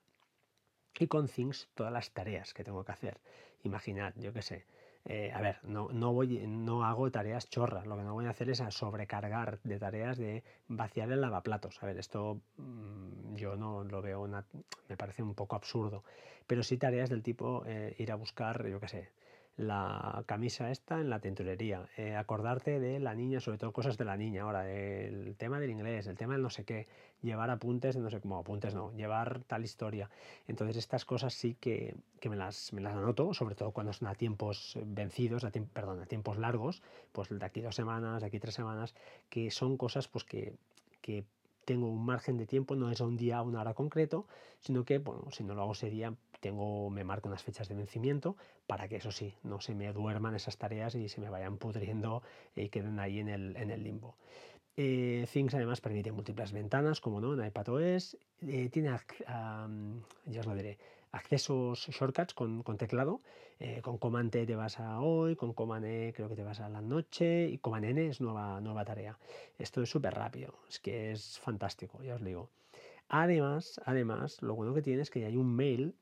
y 0.99 1.07
con 1.07 1.27
Things 1.27 1.69
todas 1.75 1.93
las 1.93 2.11
tareas 2.11 2.53
que 2.53 2.63
tengo 2.63 2.83
que 2.83 2.91
hacer. 2.91 3.17
Imaginad, 3.63 4.13
yo 4.17 4.33
qué 4.33 4.41
sé, 4.41 4.65
eh, 5.05 5.31
a 5.33 5.41
ver, 5.41 5.59
no, 5.63 5.89
no, 5.91 6.13
voy, 6.13 6.45
no 6.47 6.83
hago 6.83 7.09
tareas 7.11 7.49
chorras, 7.49 7.85
lo 7.85 7.95
que 7.97 8.03
no 8.03 8.13
voy 8.13 8.25
a 8.25 8.31
hacer 8.31 8.49
es 8.49 8.61
a 8.61 8.71
sobrecargar 8.71 9.59
de 9.63 9.79
tareas 9.79 10.17
de 10.17 10.43
vaciar 10.67 11.11
el 11.11 11.21
lavaplatos. 11.21 11.81
A 11.81 11.85
ver, 11.85 11.97
esto 11.97 12.41
mm, 12.57 13.35
yo 13.35 13.55
no 13.55 13.83
lo 13.83 14.01
veo, 14.01 14.27
me 14.27 14.97
parece 14.97 15.23
un 15.23 15.35
poco 15.35 15.55
absurdo, 15.55 16.03
pero 16.45 16.63
sí 16.63 16.77
tareas 16.77 17.09
del 17.09 17.23
tipo 17.23 17.63
eh, 17.65 17.95
ir 17.97 18.11
a 18.11 18.15
buscar, 18.15 18.67
yo 18.67 18.79
qué 18.79 18.87
sé, 18.87 19.09
la 19.57 20.23
camisa 20.27 20.69
esta 20.69 21.01
en 21.01 21.09
la 21.09 21.19
tintorería, 21.19 21.89
eh, 21.97 22.15
acordarte 22.15 22.79
de 22.79 22.99
la 22.99 23.15
niña, 23.15 23.39
sobre 23.39 23.57
todo 23.57 23.73
cosas 23.73 23.97
de 23.97 24.05
la 24.05 24.15
niña, 24.15 24.43
ahora, 24.43 24.71
el 24.71 25.35
tema 25.35 25.59
del 25.59 25.71
inglés, 25.71 26.05
el 26.05 26.15
tema 26.15 26.33
del 26.33 26.43
no 26.43 26.51
sé 26.51 26.63
qué, 26.63 26.87
llevar 27.23 27.49
apuntes 27.49 27.95
de 27.95 28.01
no 28.01 28.11
sé 28.11 28.21
cómo, 28.21 28.37
apuntes 28.37 28.75
no, 28.75 28.91
llevar 28.93 29.43
tal 29.45 29.63
historia. 29.63 30.11
Entonces 30.47 30.77
estas 30.77 31.05
cosas 31.05 31.33
sí 31.33 31.55
que, 31.59 31.95
que 32.19 32.29
me, 32.29 32.35
las, 32.35 32.71
me 32.71 32.81
las 32.81 32.95
anoto, 32.95 33.33
sobre 33.33 33.55
todo 33.55 33.71
cuando 33.71 33.93
son 33.93 34.07
a 34.07 34.13
tiempos 34.13 34.77
vencidos, 34.85 35.43
a 35.43 35.49
perdón, 35.49 36.01
a 36.01 36.05
tiempos 36.05 36.37
largos, 36.37 36.83
pues 37.11 37.29
de 37.29 37.43
aquí 37.43 37.61
dos 37.61 37.75
semanas, 37.75 38.21
de 38.21 38.27
aquí 38.27 38.39
tres 38.39 38.53
semanas, 38.53 38.93
que 39.29 39.49
son 39.49 39.75
cosas 39.75 40.07
pues 40.07 40.23
que, 40.23 40.53
que 41.01 41.25
tengo 41.67 41.89
un 41.89 42.05
margen 42.05 42.37
de 42.37 42.45
tiempo, 42.45 42.75
no 42.75 42.89
es 42.89 43.01
a 43.01 43.05
un 43.05 43.17
día, 43.17 43.39
a 43.39 43.41
una 43.41 43.59
hora 43.59 43.73
concreto, 43.73 44.25
sino 44.61 44.85
que, 44.85 44.99
bueno, 44.99 45.29
si 45.31 45.43
no 45.43 45.53
lo 45.53 45.63
hago 45.63 45.73
ese 45.73 45.89
tengo, 46.39 46.89
me 46.89 47.03
marco 47.03 47.27
unas 47.27 47.43
fechas 47.43 47.67
de 47.67 47.75
vencimiento 47.75 48.35
para 48.65 48.87
que 48.87 48.97
eso 48.97 49.11
sí, 49.11 49.35
no 49.43 49.61
se 49.61 49.75
me 49.75 49.91
duerman 49.93 50.35
esas 50.35 50.57
tareas 50.57 50.95
y 50.95 51.09
se 51.09 51.21
me 51.21 51.29
vayan 51.29 51.57
pudriendo 51.57 52.23
y 52.55 52.69
queden 52.69 52.99
ahí 52.99 53.19
en 53.19 53.29
el, 53.29 53.55
en 53.57 53.71
el 53.71 53.83
limbo. 53.83 54.15
Eh, 54.79 55.27
Things 55.33 55.55
además 55.55 55.81
permite 55.81 56.11
múltiples 56.11 56.51
ventanas, 56.51 57.01
como 57.01 57.19
no, 57.19 57.33
en 57.33 57.45
iPadOS. 57.47 58.15
Eh, 58.47 58.69
tiene, 58.69 58.95
ya 59.25 60.39
os 60.39 60.45
lo 60.45 60.53
diré, 60.53 60.77
accesos 61.11 61.87
shortcuts 61.89 62.35
con, 62.35 62.63
teclado. 62.77 63.21
Eh, 63.59 63.81
con 63.81 63.97
Command 63.97 64.29
T 64.29 64.45
te 64.45 64.55
vas 64.55 64.79
a 64.79 65.01
hoy, 65.01 65.35
con 65.35 65.53
Command 65.53 65.85
E 65.85 66.13
creo 66.15 66.29
que 66.29 66.35
te 66.35 66.43
vas 66.43 66.59
a 66.59 66.69
la 66.69 66.79
noche 66.79 67.49
y 67.49 67.57
Command 67.57 67.85
N 67.85 68.07
es 68.07 68.21
nueva, 68.21 68.61
nueva 68.61 68.85
tarea. 68.85 69.17
Esto 69.57 69.81
es 69.81 69.89
súper 69.89 70.13
rápido, 70.13 70.53
es 70.69 70.79
que 70.79 71.11
es 71.11 71.39
fantástico, 71.39 72.03
ya 72.03 72.13
os 72.13 72.23
digo. 72.23 72.51
Además, 73.09 73.81
además, 73.83 74.41
lo 74.43 74.53
bueno 74.53 74.75
que 74.75 74.83
tiene 74.83 75.01
es 75.01 75.09
que 75.09 75.25
hay 75.25 75.37
un 75.37 75.55
mail 75.55 75.95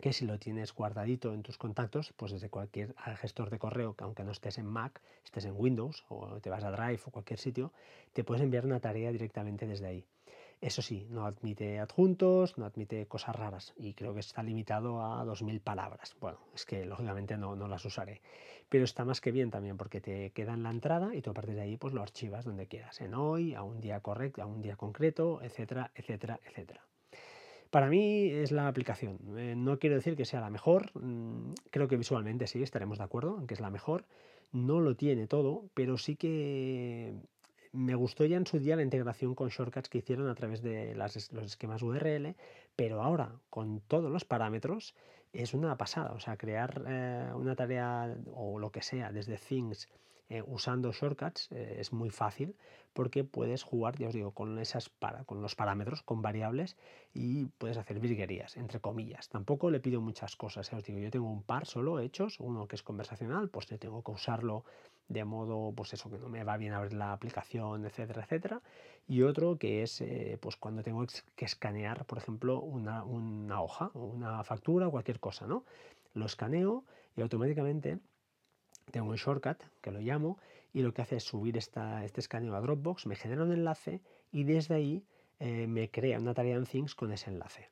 que 0.00 0.12
si 0.12 0.26
lo 0.26 0.38
tienes 0.38 0.74
guardadito 0.74 1.32
en 1.32 1.42
tus 1.42 1.58
contactos, 1.58 2.12
pues 2.16 2.32
desde 2.32 2.50
cualquier 2.50 2.94
gestor 3.20 3.50
de 3.50 3.58
correo, 3.58 3.94
que 3.94 4.04
aunque 4.04 4.24
no 4.24 4.32
estés 4.32 4.58
en 4.58 4.66
Mac, 4.66 5.00
estés 5.24 5.44
en 5.44 5.54
Windows 5.56 6.04
o 6.08 6.40
te 6.40 6.50
vas 6.50 6.64
a 6.64 6.70
Drive 6.70 7.00
o 7.06 7.10
cualquier 7.10 7.38
sitio, 7.38 7.72
te 8.12 8.24
puedes 8.24 8.42
enviar 8.42 8.66
una 8.66 8.80
tarea 8.80 9.12
directamente 9.12 9.66
desde 9.66 9.86
ahí. 9.86 10.06
Eso 10.60 10.82
sí, 10.82 11.06
no 11.10 11.26
admite 11.26 11.78
adjuntos, 11.78 12.56
no 12.56 12.64
admite 12.64 13.06
cosas 13.06 13.36
raras 13.36 13.74
y 13.76 13.92
creo 13.94 14.14
que 14.14 14.20
está 14.20 14.42
limitado 14.42 15.02
a 15.02 15.24
2.000 15.24 15.60
palabras. 15.60 16.16
Bueno, 16.20 16.38
es 16.54 16.64
que 16.64 16.86
lógicamente 16.86 17.36
no, 17.36 17.54
no, 17.54 17.68
las 17.68 17.84
usaré. 17.84 18.22
Pero 18.68 18.84
está 18.84 19.04
más 19.04 19.20
que 19.20 19.30
bien 19.30 19.50
también 19.50 19.76
porque 19.76 20.00
te 20.00 20.30
queda 20.30 20.54
en 20.54 20.62
la 20.62 20.70
entrada 20.70 21.14
y 21.14 21.20
tú 21.20 21.30
a 21.30 21.34
partir 21.34 21.54
de 21.54 21.62
ahí 21.62 21.76
pues 21.76 21.92
lo 21.92 22.02
archivas 22.02 22.44
donde 22.44 22.66
quieras, 22.66 23.00
en 23.00 23.14
hoy, 23.14 23.54
a 23.54 23.62
un 23.62 23.80
día 23.80 24.00
correcto, 24.00 24.42
a 24.42 24.46
un 24.46 24.62
día 24.62 24.76
concreto, 24.76 25.42
etcétera, 25.42 25.90
etcétera, 25.94 26.40
etcétera. 26.46 26.82
Para 27.74 27.88
mí 27.88 28.30
es 28.30 28.52
la 28.52 28.68
aplicación. 28.68 29.18
Eh, 29.36 29.56
no 29.56 29.80
quiero 29.80 29.96
decir 29.96 30.14
que 30.14 30.24
sea 30.24 30.40
la 30.40 30.48
mejor. 30.48 30.92
Mm, 30.94 31.54
creo 31.72 31.88
que 31.88 31.96
visualmente 31.96 32.46
sí, 32.46 32.62
estaremos 32.62 32.98
de 32.98 33.04
acuerdo 33.04 33.36
en 33.40 33.48
que 33.48 33.54
es 33.54 33.58
la 33.58 33.68
mejor. 33.68 34.04
No 34.52 34.78
lo 34.78 34.94
tiene 34.94 35.26
todo, 35.26 35.64
pero 35.74 35.98
sí 35.98 36.14
que 36.14 37.16
me 37.72 37.96
gustó 37.96 38.26
ya 38.26 38.36
en 38.36 38.46
su 38.46 38.60
día 38.60 38.76
la 38.76 38.84
integración 38.84 39.34
con 39.34 39.48
shortcuts 39.48 39.88
que 39.88 39.98
hicieron 39.98 40.28
a 40.28 40.36
través 40.36 40.62
de 40.62 40.94
los 40.94 41.16
esquemas 41.44 41.82
URL, 41.82 42.36
pero 42.76 43.02
ahora 43.02 43.40
con 43.50 43.80
todos 43.80 44.08
los 44.08 44.24
parámetros 44.24 44.94
es 45.32 45.52
una 45.52 45.76
pasada. 45.76 46.12
O 46.12 46.20
sea, 46.20 46.36
crear 46.36 46.80
eh, 46.86 47.32
una 47.34 47.56
tarea 47.56 48.16
o 48.34 48.60
lo 48.60 48.70
que 48.70 48.82
sea 48.82 49.10
desde 49.10 49.36
Things 49.36 49.88
eh, 50.30 50.42
usando 50.46 50.92
shortcuts 50.92 51.52
eh, 51.52 51.76
es 51.78 51.92
muy 51.92 52.10
fácil 52.10 52.56
porque 52.94 53.24
puedes 53.24 53.62
jugar, 53.62 53.98
ya 53.98 54.08
os 54.08 54.14
digo, 54.14 54.30
con, 54.30 54.58
esas 54.58 54.88
para, 54.88 55.24
con 55.24 55.42
los 55.42 55.54
parámetros, 55.54 56.02
con 56.02 56.22
variables 56.22 56.76
y 57.12 57.46
puedes 57.58 57.76
hacer 57.76 58.00
virguerías, 58.00 58.56
entre 58.56 58.80
comillas. 58.80 59.28
Tampoco 59.28 59.70
le 59.70 59.80
pido 59.80 60.00
muchas 60.00 60.36
cosas. 60.36 60.72
Os 60.72 60.84
digo, 60.84 60.98
yo 60.98 61.10
tengo 61.10 61.28
un 61.28 61.42
par 61.42 61.66
solo 61.66 61.98
hechos, 61.98 62.38
uno 62.40 62.68
que 62.68 62.76
es 62.76 62.82
conversacional, 62.82 63.50
pues 63.50 63.66
tengo 63.66 64.02
que 64.02 64.12
usarlo 64.12 64.64
de 65.08 65.24
modo, 65.24 65.72
pues 65.74 65.92
eso, 65.92 66.08
que 66.08 66.18
no 66.18 66.28
me 66.28 66.44
va 66.44 66.56
bien 66.56 66.72
abrir 66.72 66.94
la 66.94 67.12
aplicación, 67.12 67.84
etcétera, 67.84 68.22
etcétera. 68.22 68.62
Y 69.06 69.22
otro 69.22 69.58
que 69.58 69.82
es, 69.82 70.00
eh, 70.00 70.38
pues 70.40 70.56
cuando 70.56 70.82
tengo 70.82 71.04
que 71.34 71.44
escanear, 71.44 72.06
por 72.06 72.18
ejemplo, 72.18 72.60
una, 72.60 73.04
una 73.04 73.60
hoja, 73.60 73.90
una 73.94 74.42
factura 74.44 74.88
o 74.88 74.90
cualquier 74.90 75.20
cosa, 75.20 75.46
¿no? 75.46 75.64
Lo 76.14 76.26
escaneo 76.26 76.84
y 77.16 77.20
automáticamente 77.20 77.98
tengo 78.90 79.10
un 79.10 79.16
shortcut 79.16 79.62
que 79.80 79.90
lo 79.90 80.00
llamo 80.00 80.38
y 80.72 80.82
lo 80.82 80.92
que 80.92 81.02
hace 81.02 81.16
es 81.16 81.24
subir 81.24 81.56
esta, 81.56 82.04
este 82.04 82.20
escaneo 82.20 82.54
a 82.54 82.60
Dropbox, 82.60 83.06
me 83.06 83.16
genera 83.16 83.44
un 83.44 83.52
enlace 83.52 84.00
y 84.32 84.44
desde 84.44 84.74
ahí 84.74 85.04
eh, 85.40 85.66
me 85.66 85.90
crea 85.90 86.18
una 86.18 86.34
tarea 86.34 86.56
en 86.56 86.64
Things 86.64 86.94
con 86.94 87.12
ese 87.12 87.30
enlace. 87.30 87.70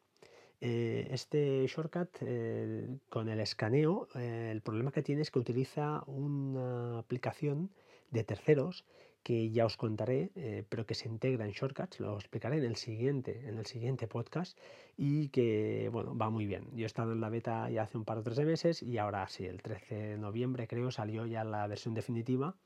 Eh, 0.61 1.09
este 1.11 1.67
shortcut 1.67 2.19
eh, 2.21 2.87
con 3.09 3.29
el 3.29 3.41
escaneo, 3.41 4.09
el 4.15 4.61
problema 4.61 4.93
que 4.93 5.03
tiene 5.03 5.23
es 5.23 5.31
que 5.31 5.41
utiliza 5.41 6.05
una 6.07 6.99
aplicación 6.99 7.71
de 8.11 8.23
terceros 8.23 8.85
que 9.23 9.51
ya 9.51 9.67
os 9.67 9.77
contaré, 9.77 10.31
pero 10.69 10.87
que 10.87 10.95
se 10.95 11.09
integra 11.09 11.45
en 11.45 11.53
shortcuts, 11.53 12.01
lo 12.01 12.17
explicaré 12.17 12.59
en 12.59 12.65
el 12.65 12.77
siguiente, 12.77 13.49
en 13.49 13.59
el 13.59 13.67
siguiente 13.67 14.09
podcast 14.09 14.59
y 14.97 15.29
que 15.29 15.89
bueno, 15.93 16.17
va 16.17 16.31
muy 16.31 16.47
bien. 16.47 16.69
Yo 16.75 16.85
he 16.85 16.87
estado 16.87 17.13
en 17.13 17.21
la 17.21 17.29
beta 17.29 17.71
ya 17.71 17.83
hace 17.83 17.99
un 17.99 18.05
par 18.05 18.19
o 18.19 18.23
tres 18.23 18.37
de 18.37 18.45
meses 18.45 18.83
y 18.83 18.99
ahora 18.99 19.29
sí, 19.29 19.47
el 19.47 19.63
13 19.63 19.95
de 19.95 20.19
noviembre 20.19 20.67
creo 20.67 20.91
salió 20.91 21.27
ya 21.27 21.45
la 21.45 21.67
versión 21.67 21.95
definitiva 21.95 22.57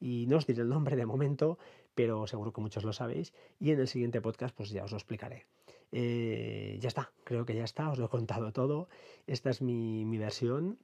y 0.00 0.26
no 0.28 0.36
os 0.36 0.46
diré 0.46 0.62
el 0.62 0.68
nombre 0.68 0.96
de 0.96 1.06
momento, 1.06 1.58
pero 1.94 2.26
seguro 2.26 2.52
que 2.52 2.60
muchos 2.60 2.84
lo 2.84 2.92
sabéis 2.92 3.32
y 3.58 3.70
en 3.72 3.80
el 3.80 3.88
siguiente 3.88 4.20
podcast 4.20 4.54
pues 4.56 4.70
ya 4.70 4.84
os 4.84 4.92
lo 4.92 4.96
explicaré. 4.96 5.46
Eh, 5.90 6.78
ya 6.80 6.88
está, 6.88 7.12
creo 7.24 7.46
que 7.46 7.54
ya 7.54 7.64
está, 7.64 7.90
os 7.90 7.98
lo 7.98 8.06
he 8.06 8.08
contado 8.08 8.52
todo. 8.52 8.88
Esta 9.26 9.50
es 9.50 9.62
mi, 9.62 10.04
versión 10.18 10.78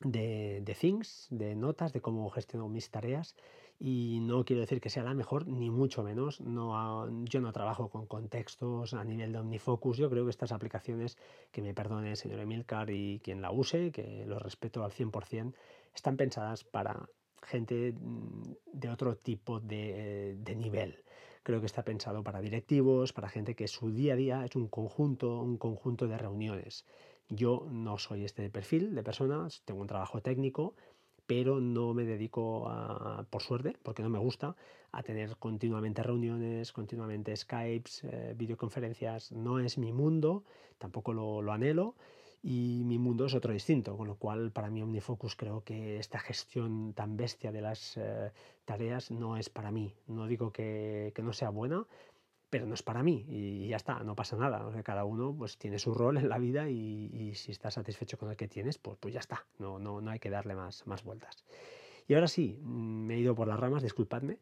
de, 0.00 0.60
de, 0.62 0.74
Things, 0.74 1.28
de 1.30 1.54
notas, 1.54 1.92
de 1.92 2.00
cómo 2.00 2.28
gestiono 2.30 2.68
mis 2.68 2.90
tareas. 2.90 3.34
Y 3.80 4.18
no 4.22 4.44
quiero 4.44 4.60
decir 4.60 4.80
que 4.80 4.90
sea 4.90 5.04
la 5.04 5.14
mejor, 5.14 5.46
ni 5.46 5.70
mucho 5.70 6.02
menos. 6.02 6.40
No, 6.40 7.08
yo 7.24 7.40
no 7.40 7.52
trabajo 7.52 7.88
con 7.88 8.06
contextos 8.06 8.92
a 8.94 9.04
nivel 9.04 9.32
de 9.32 9.38
OmniFocus. 9.38 9.98
Yo 9.98 10.10
creo 10.10 10.24
que 10.24 10.30
estas 10.30 10.50
aplicaciones, 10.50 11.16
que 11.52 11.62
me 11.62 11.74
perdone 11.74 12.10
el 12.10 12.16
señor 12.16 12.40
Emilcar 12.40 12.90
y 12.90 13.20
quien 13.20 13.40
la 13.40 13.52
use, 13.52 13.92
que 13.92 14.24
lo 14.26 14.38
respeto 14.38 14.82
al 14.82 14.90
100%, 14.90 15.54
están 15.94 16.16
pensadas 16.16 16.64
para 16.64 17.08
gente 17.42 17.92
mm, 17.92 18.52
de 18.72 18.88
otro 18.90 19.16
tipo 19.16 19.60
de, 19.60 20.36
de 20.38 20.56
nivel 20.56 21.04
creo 21.48 21.60
que 21.60 21.66
está 21.66 21.82
pensado 21.82 22.22
para 22.22 22.42
directivos, 22.42 23.14
para 23.14 23.30
gente 23.30 23.54
que 23.54 23.68
su 23.68 23.90
día 23.90 24.12
a 24.12 24.16
día 24.16 24.44
es 24.44 24.54
un 24.54 24.68
conjunto, 24.68 25.40
un 25.40 25.56
conjunto 25.56 26.06
de 26.06 26.18
reuniones. 26.18 26.84
Yo 27.30 27.66
no 27.70 27.96
soy 27.96 28.26
este 28.26 28.50
perfil 28.50 28.94
de 28.94 29.02
personas, 29.02 29.62
tengo 29.64 29.80
un 29.80 29.86
trabajo 29.86 30.20
técnico, 30.20 30.74
pero 31.28 31.60
no 31.60 31.92
me 31.92 32.04
dedico 32.04 32.68
a, 32.70 33.22
por 33.28 33.42
suerte, 33.42 33.76
porque 33.82 34.02
no 34.02 34.08
me 34.08 34.18
gusta, 34.18 34.56
a 34.92 35.02
tener 35.02 35.36
continuamente 35.36 36.02
reuniones, 36.02 36.72
continuamente 36.72 37.36
Skypes, 37.36 38.04
eh, 38.04 38.34
videoconferencias. 38.34 39.30
No 39.32 39.60
es 39.60 39.76
mi 39.76 39.92
mundo, 39.92 40.42
tampoco 40.78 41.12
lo, 41.12 41.42
lo 41.42 41.52
anhelo 41.52 41.94
y 42.42 42.82
mi 42.86 42.98
mundo 42.98 43.26
es 43.26 43.34
otro 43.34 43.52
distinto, 43.52 43.94
con 43.98 44.06
lo 44.06 44.14
cual 44.14 44.52
para 44.52 44.70
mí 44.70 44.80
OmniFocus 44.80 45.36
creo 45.36 45.62
que 45.64 45.98
esta 45.98 46.18
gestión 46.18 46.94
tan 46.94 47.18
bestia 47.18 47.52
de 47.52 47.60
las 47.60 47.98
eh, 47.98 48.32
tareas 48.64 49.10
no 49.10 49.36
es 49.36 49.50
para 49.50 49.70
mí. 49.70 49.94
No 50.06 50.26
digo 50.28 50.50
que, 50.50 51.12
que, 51.14 51.22
no 51.22 51.34
sea 51.34 51.50
buena, 51.50 51.86
pero 52.50 52.66
no 52.66 52.74
es 52.74 52.82
para 52.82 53.02
mí 53.02 53.24
y 53.28 53.68
ya 53.68 53.76
está, 53.76 54.02
no 54.02 54.14
pasa 54.14 54.36
nada. 54.36 54.70
Cada 54.82 55.04
uno 55.04 55.34
pues 55.36 55.58
tiene 55.58 55.78
su 55.78 55.94
rol 55.94 56.16
en 56.16 56.28
la 56.28 56.38
vida 56.38 56.68
y, 56.68 57.10
y, 57.12 57.34
si 57.34 57.52
estás 57.52 57.74
satisfecho 57.74 58.18
con 58.18 58.30
el 58.30 58.36
que 58.36 58.48
tienes, 58.48 58.78
pues, 58.78 58.96
pues 58.98 59.14
ya 59.14 59.20
está, 59.20 59.46
no, 59.58 59.78
no, 59.78 60.00
no 60.00 60.10
hay 60.10 60.18
que 60.18 60.30
darle 60.30 60.54
más, 60.54 60.86
más 60.86 61.04
vueltas. 61.04 61.44
Y 62.06 62.14
ahora 62.14 62.28
sí, 62.28 62.58
me 62.62 63.14
he 63.14 63.18
ido 63.18 63.34
por 63.34 63.48
las 63.48 63.60
ramas, 63.60 63.82
disculpadme 63.82 64.38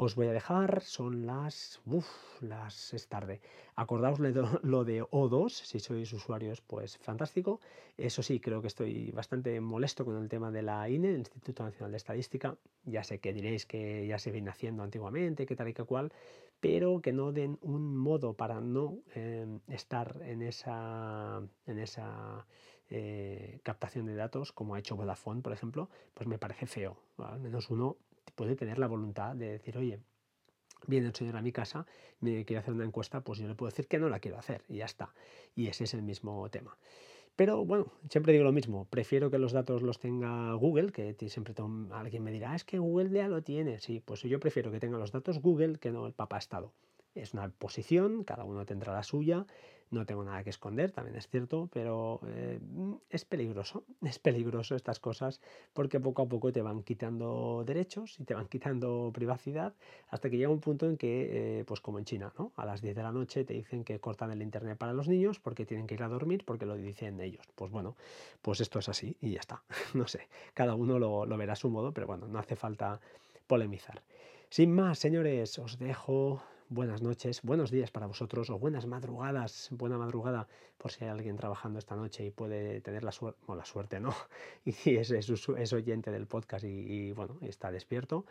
os 0.00 0.14
voy 0.14 0.28
a 0.28 0.32
dejar, 0.32 0.80
son 0.82 1.26
las... 1.26 1.80
Uf, 1.84 2.06
las 2.40 2.94
es 2.94 3.08
tarde. 3.08 3.40
Acordaos 3.74 4.20
lo 4.62 4.84
de 4.84 5.02
O2, 5.02 5.48
si 5.48 5.80
sois 5.80 6.12
usuarios, 6.12 6.60
pues 6.60 6.96
fantástico. 6.98 7.60
Eso 7.96 8.22
sí, 8.22 8.38
creo 8.38 8.60
que 8.62 8.68
estoy 8.68 9.10
bastante 9.10 9.60
molesto 9.60 10.04
con 10.04 10.16
el 10.22 10.28
tema 10.28 10.52
de 10.52 10.62
la 10.62 10.88
INE, 10.88 11.10
el 11.10 11.18
Instituto 11.18 11.64
Nacional 11.64 11.90
de 11.90 11.96
Estadística. 11.96 12.56
Ya 12.84 13.02
sé 13.02 13.18
que 13.18 13.32
diréis 13.32 13.66
que 13.66 14.06
ya 14.06 14.18
se 14.20 14.30
viene 14.30 14.50
haciendo 14.50 14.84
antiguamente, 14.84 15.46
que 15.46 15.56
tal 15.56 15.68
y 15.68 15.74
que 15.74 15.82
cual, 15.82 16.12
pero 16.60 17.00
que 17.00 17.12
no 17.12 17.32
den 17.32 17.58
un 17.60 17.96
modo 17.96 18.34
para 18.34 18.60
no 18.60 18.98
em, 19.16 19.58
estar 19.66 20.20
en 20.22 20.42
esa, 20.42 21.42
en 21.66 21.78
esa 21.78 22.46
eh, 22.88 23.58
captación 23.64 24.06
de 24.06 24.14
datos, 24.14 24.52
como 24.52 24.76
ha 24.76 24.78
hecho 24.78 24.94
Vodafone, 24.94 25.42
por 25.42 25.52
ejemplo, 25.52 25.90
pues 26.14 26.28
me 26.28 26.38
parece 26.38 26.66
feo. 26.66 26.96
Al 27.18 27.40
menos 27.40 27.68
uno 27.68 27.96
puede 28.38 28.54
tener 28.54 28.78
la 28.78 28.86
voluntad 28.86 29.34
de 29.34 29.50
decir, 29.50 29.76
oye, 29.76 29.98
viene 30.86 31.08
el 31.08 31.14
señor 31.14 31.36
a 31.36 31.42
mi 31.42 31.50
casa, 31.50 31.86
me 32.20 32.44
quiere 32.44 32.60
hacer 32.60 32.72
una 32.72 32.84
encuesta, 32.84 33.20
pues 33.20 33.40
yo 33.40 33.48
le 33.48 33.56
puedo 33.56 33.68
decir 33.68 33.88
que 33.88 33.98
no 33.98 34.08
la 34.08 34.20
quiero 34.20 34.38
hacer 34.38 34.62
y 34.68 34.76
ya 34.76 34.84
está. 34.84 35.12
Y 35.56 35.66
ese 35.66 35.82
es 35.84 35.94
el 35.94 36.02
mismo 36.02 36.48
tema. 36.48 36.78
Pero 37.34 37.64
bueno, 37.64 37.92
siempre 38.08 38.32
digo 38.32 38.44
lo 38.44 38.52
mismo, 38.52 38.84
prefiero 38.84 39.28
que 39.28 39.38
los 39.38 39.50
datos 39.50 39.82
los 39.82 39.98
tenga 39.98 40.52
Google, 40.54 40.92
que 40.92 41.16
siempre 41.28 41.52
alguien 41.90 42.22
me 42.22 42.30
dirá, 42.30 42.52
ah, 42.52 42.56
es 42.56 42.62
que 42.62 42.78
Google 42.78 43.10
ya 43.10 43.26
lo 43.26 43.42
tiene. 43.42 43.80
Sí, 43.80 43.98
pues 43.98 44.22
yo 44.22 44.38
prefiero 44.38 44.70
que 44.70 44.78
tenga 44.78 44.98
los 44.98 45.10
datos 45.10 45.40
Google 45.40 45.80
que 45.80 45.90
no 45.90 46.06
el 46.06 46.12
Papa 46.12 46.38
Estado. 46.38 46.72
Es 47.22 47.34
una 47.34 47.48
posición, 47.48 48.24
cada 48.24 48.44
uno 48.44 48.64
tendrá 48.64 48.92
la 48.92 49.02
suya, 49.02 49.46
no 49.90 50.04
tengo 50.04 50.24
nada 50.24 50.44
que 50.44 50.50
esconder, 50.50 50.92
también 50.92 51.16
es 51.16 51.28
cierto, 51.28 51.68
pero 51.72 52.20
eh, 52.26 52.60
es 53.10 53.24
peligroso, 53.24 53.84
es 54.02 54.18
peligroso 54.18 54.76
estas 54.76 55.00
cosas 55.00 55.40
porque 55.72 56.00
poco 56.00 56.22
a 56.22 56.28
poco 56.28 56.52
te 56.52 56.62
van 56.62 56.82
quitando 56.82 57.64
derechos 57.66 58.20
y 58.20 58.24
te 58.24 58.34
van 58.34 58.46
quitando 58.48 59.10
privacidad 59.14 59.74
hasta 60.08 60.28
que 60.30 60.36
llega 60.36 60.50
un 60.50 60.60
punto 60.60 60.86
en 60.86 60.96
que, 60.96 61.60
eh, 61.60 61.64
pues 61.64 61.80
como 61.80 61.98
en 61.98 62.04
China, 62.04 62.32
¿no? 62.38 62.52
a 62.56 62.66
las 62.66 62.82
10 62.82 62.96
de 62.96 63.02
la 63.02 63.12
noche 63.12 63.44
te 63.44 63.54
dicen 63.54 63.84
que 63.84 63.98
cortan 63.98 64.30
el 64.30 64.42
internet 64.42 64.76
para 64.76 64.92
los 64.92 65.08
niños 65.08 65.40
porque 65.40 65.64
tienen 65.64 65.86
que 65.86 65.94
ir 65.94 66.02
a 66.02 66.08
dormir 66.08 66.44
porque 66.44 66.66
lo 66.66 66.76
dicen 66.76 67.20
ellos. 67.20 67.46
Pues 67.54 67.70
bueno, 67.70 67.96
pues 68.42 68.60
esto 68.60 68.78
es 68.78 68.88
así 68.88 69.16
y 69.20 69.32
ya 69.32 69.40
está. 69.40 69.62
no 69.94 70.06
sé, 70.06 70.28
cada 70.54 70.74
uno 70.74 70.98
lo, 70.98 71.26
lo 71.26 71.36
verá 71.36 71.54
a 71.54 71.56
su 71.56 71.70
modo, 71.70 71.92
pero 71.92 72.06
bueno, 72.06 72.28
no 72.28 72.38
hace 72.38 72.56
falta 72.56 73.00
polemizar. 73.46 74.02
Sin 74.50 74.72
más, 74.72 74.98
señores, 74.98 75.58
os 75.58 75.78
dejo 75.78 76.42
buenas 76.70 77.02
noches, 77.02 77.42
buenos 77.42 77.70
días 77.70 77.90
para 77.90 78.06
vosotros 78.06 78.50
o 78.50 78.58
buenas 78.58 78.86
madrugadas, 78.86 79.68
buena 79.72 79.96
madrugada 79.96 80.48
por 80.76 80.92
si 80.92 81.04
hay 81.04 81.10
alguien 81.10 81.36
trabajando 81.36 81.78
esta 81.78 81.96
noche 81.96 82.26
y 82.26 82.30
puede 82.30 82.80
tener 82.80 83.04
la 83.04 83.12
suerte, 83.12 83.40
o 83.46 83.54
la 83.54 83.64
suerte, 83.64 84.00
¿no? 84.00 84.14
Y 84.64 84.96
es, 84.96 85.10
es, 85.10 85.72
oyente 85.72 86.10
del 86.10 86.26
podcast 86.26 86.64
y, 86.64 87.12
bueno, 87.12 87.38
está 87.42 87.70
despierto. 87.70 88.26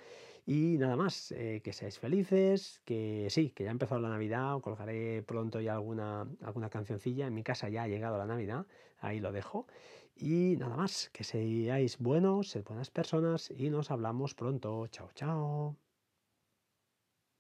Y 0.45 0.78
nada 0.78 0.95
más, 0.95 1.32
eh, 1.32 1.62
que 1.63 1.73
seáis 1.73 2.00
felices, 2.00 2.82
que 2.86 3.28
sí, 3.30 3.50
que 3.50 3.63
ya 3.63 3.69
ha 3.69 3.71
empezado 3.71 4.00
la 4.00 4.10
Navidad, 4.10 4.60
colgaré 4.62 5.23
pronto 5.23 5.60
ya 5.60 5.73
alguna, 5.73 6.28
cancioncilla. 6.69 7.28
En 7.28 7.34
mi 7.34 7.43
casa 7.43 7.69
ya 7.69 7.84
ha 7.84 7.88
llegado 7.88 8.17
la 8.17 8.26
Navidad, 8.26 8.65
ahí 9.00 9.19
lo 9.19 9.32
dejo. 9.32 9.67
Y 10.15 10.56
nada 10.58 10.76
más, 10.78 11.10
que 11.12 11.23
seáis 11.23 11.97
buenos, 12.00 12.50
sed 12.50 12.63
buenas 12.63 12.89
personas 12.89 13.52
y 13.52 13.69
nos 13.69 13.91
hablamos 13.91 14.36
pronto. 14.36 14.88
Chao, 14.88 15.10
chao. 15.13 15.87